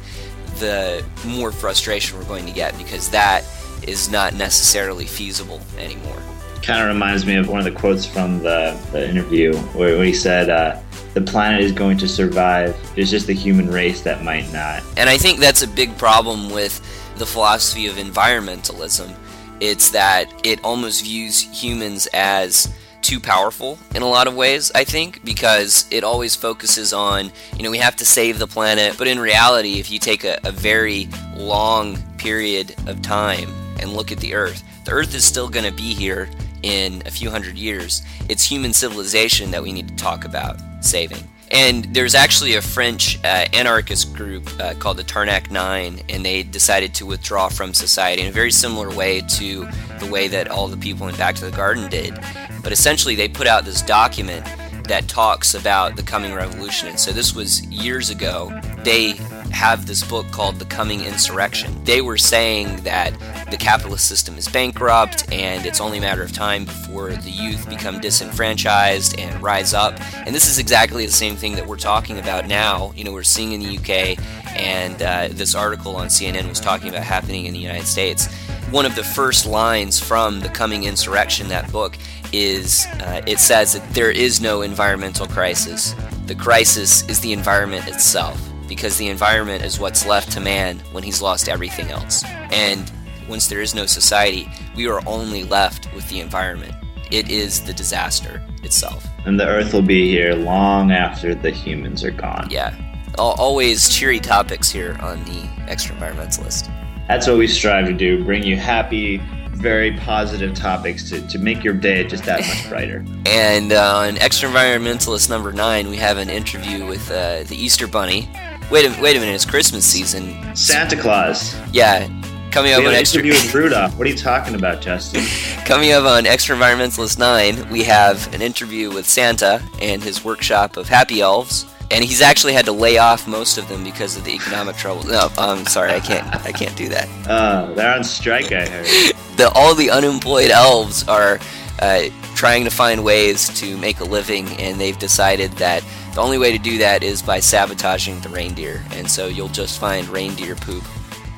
[0.61, 3.45] the more frustration we're going to get because that
[3.83, 6.21] is not necessarily feasible anymore.
[6.63, 10.13] Kind of reminds me of one of the quotes from the, the interview where, he
[10.13, 10.81] said, uh,
[11.15, 14.83] The planet is going to survive, it's just the human race that might not.
[14.97, 16.81] And I think that's a big problem with
[17.17, 19.15] the philosophy of environmentalism.
[19.61, 24.85] It's that it almost views humans as too powerful in a lot of ways, I
[24.85, 28.97] think, because it always focuses on, you know, we have to save the planet.
[28.99, 33.51] But in reality, if you take a, a very long period of time
[33.81, 36.29] and look at the Earth, the Earth is still going to be here
[36.63, 38.03] in a few hundred years.
[38.29, 41.23] It's human civilization that we need to talk about saving.
[41.51, 46.45] And there's actually a French uh, anarchist group uh, called the Tarnac Nine, and they
[46.45, 49.67] decided to withdraw from society in a very similar way to
[49.99, 52.15] the way that all the people in Back to the Garden did.
[52.63, 54.47] But essentially, they put out this document
[54.91, 56.89] that talks about the coming revolution.
[56.89, 58.51] And so this was years ago.
[58.83, 59.13] They
[59.53, 61.73] have this book called The Coming Insurrection.
[61.85, 63.13] They were saying that
[63.53, 67.69] the capitalist system is bankrupt and it's only a matter of time before the youth
[67.69, 70.01] become disenfranchised and rise up.
[70.27, 72.93] And this is exactly the same thing that we're talking about now.
[72.97, 74.19] You know, we're seeing in the UK,
[74.57, 78.27] and uh, this article on CNN was talking about happening in the United States.
[78.71, 81.97] One of the first lines from The Coming Insurrection, that book,
[82.33, 85.95] is uh, it says that there is no environmental crisis.
[86.27, 91.03] The crisis is the environment itself, because the environment is what's left to man when
[91.03, 92.25] he's lost everything else.
[92.53, 92.91] And
[93.29, 96.75] once there is no society, we are only left with the environment.
[97.11, 99.05] It is the disaster itself.
[99.27, 102.49] And the Earth will be here long after the humans are gone.
[102.51, 102.75] Yeah.
[103.19, 106.71] Always cheery topics here on the Extra Environmentalist.
[107.09, 109.21] That's what we strive to do bring you happy,
[109.61, 113.05] very positive topics to, to make your day just that much brighter.
[113.27, 117.87] and uh, on Extra Environmentalist number nine, we have an interview with uh, the Easter
[117.87, 118.29] Bunny.
[118.71, 120.55] Wait a, wait a minute, it's Christmas season.
[120.57, 121.55] Santa Claus.
[121.73, 122.07] Yeah,
[122.51, 123.21] coming up on Extra.
[123.23, 123.97] interview with Rudolph.
[123.99, 125.23] What are you talking about, Justin?
[125.67, 130.77] Coming up on Extra Environmentalist 9, we have an interview with Santa and his workshop
[130.77, 131.65] of happy elves.
[131.91, 135.05] And he's actually had to lay off most of them because of the economic trouble.
[135.05, 136.27] No, I'm sorry, I can't.
[136.47, 137.09] I can't do that.
[137.29, 139.15] Uh, they're on strike, I heard.
[139.37, 141.41] The all the unemployed elves are
[141.79, 145.83] uh, trying to find ways to make a living, and they've decided that
[146.15, 148.85] the only way to do that is by sabotaging the reindeer.
[148.91, 150.85] And so you'll just find reindeer poop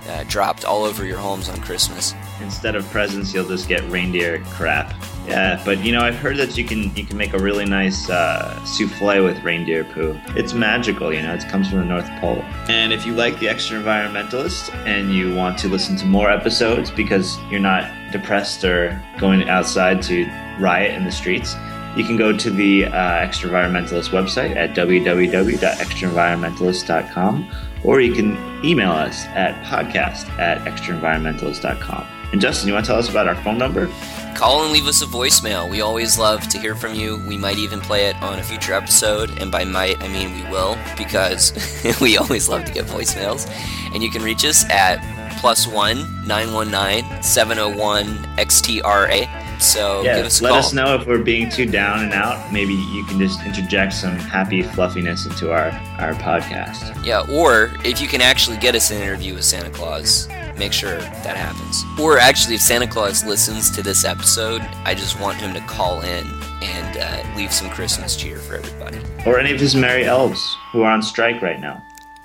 [0.09, 2.15] uh, dropped all over your homes on Christmas.
[2.41, 4.95] Instead of presents, you'll just get reindeer crap.
[5.27, 8.11] Yeah, but you know, I've heard that you can you can make a really nice
[8.11, 10.19] uh, souffle with reindeer poo.
[10.31, 11.33] It's magical, you know.
[11.33, 12.43] It comes from the North Pole.
[12.69, 16.91] And if you like the Extra Environmentalist and you want to listen to more episodes
[16.91, 20.27] because you're not depressed or going outside to
[20.59, 21.55] riot in the streets,
[21.97, 27.53] you can go to the uh, Extra Environmentalist website at www.extraenvironmentalist.com
[27.85, 32.07] or you can email us at podcast at extraenvironmentalist.com.
[32.33, 33.91] And Justin, you want to tell us about our phone number?
[34.35, 35.71] Call and leave us a voicemail.
[35.71, 37.19] We always love to hear from you.
[37.29, 40.51] We might even play it on a future episode, and by might, I mean we
[40.51, 41.53] will, because
[42.01, 43.49] we always love to get voicemails.
[43.95, 44.99] And you can reach us at
[45.39, 48.07] plus one 919 701
[48.37, 49.61] XTRA.
[49.61, 50.59] So yeah, give us a let call.
[50.59, 52.53] us know if we're being too down and out.
[52.53, 55.69] Maybe you can just interject some happy fluffiness into our,
[55.99, 57.05] our podcast.
[57.05, 60.29] Yeah, or if you can actually get us an interview with Santa Claus,
[60.59, 61.85] make sure that happens.
[62.01, 66.01] Or actually, if Santa Claus listens to this episode, I just want him to call
[66.03, 66.27] in
[66.63, 70.41] and uh, leave some Christmas cheer for everybody Or any of his merry elves
[70.71, 71.83] who are on strike right now.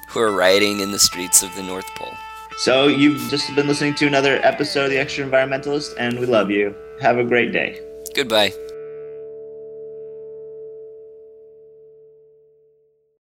[0.09, 2.13] who are rioting in the streets of the North Pole.
[2.59, 6.49] So you've just been listening to another episode of The Extra Environmentalist, and we love
[6.49, 6.73] you.
[7.01, 7.80] Have a great day.
[8.15, 8.51] Goodbye.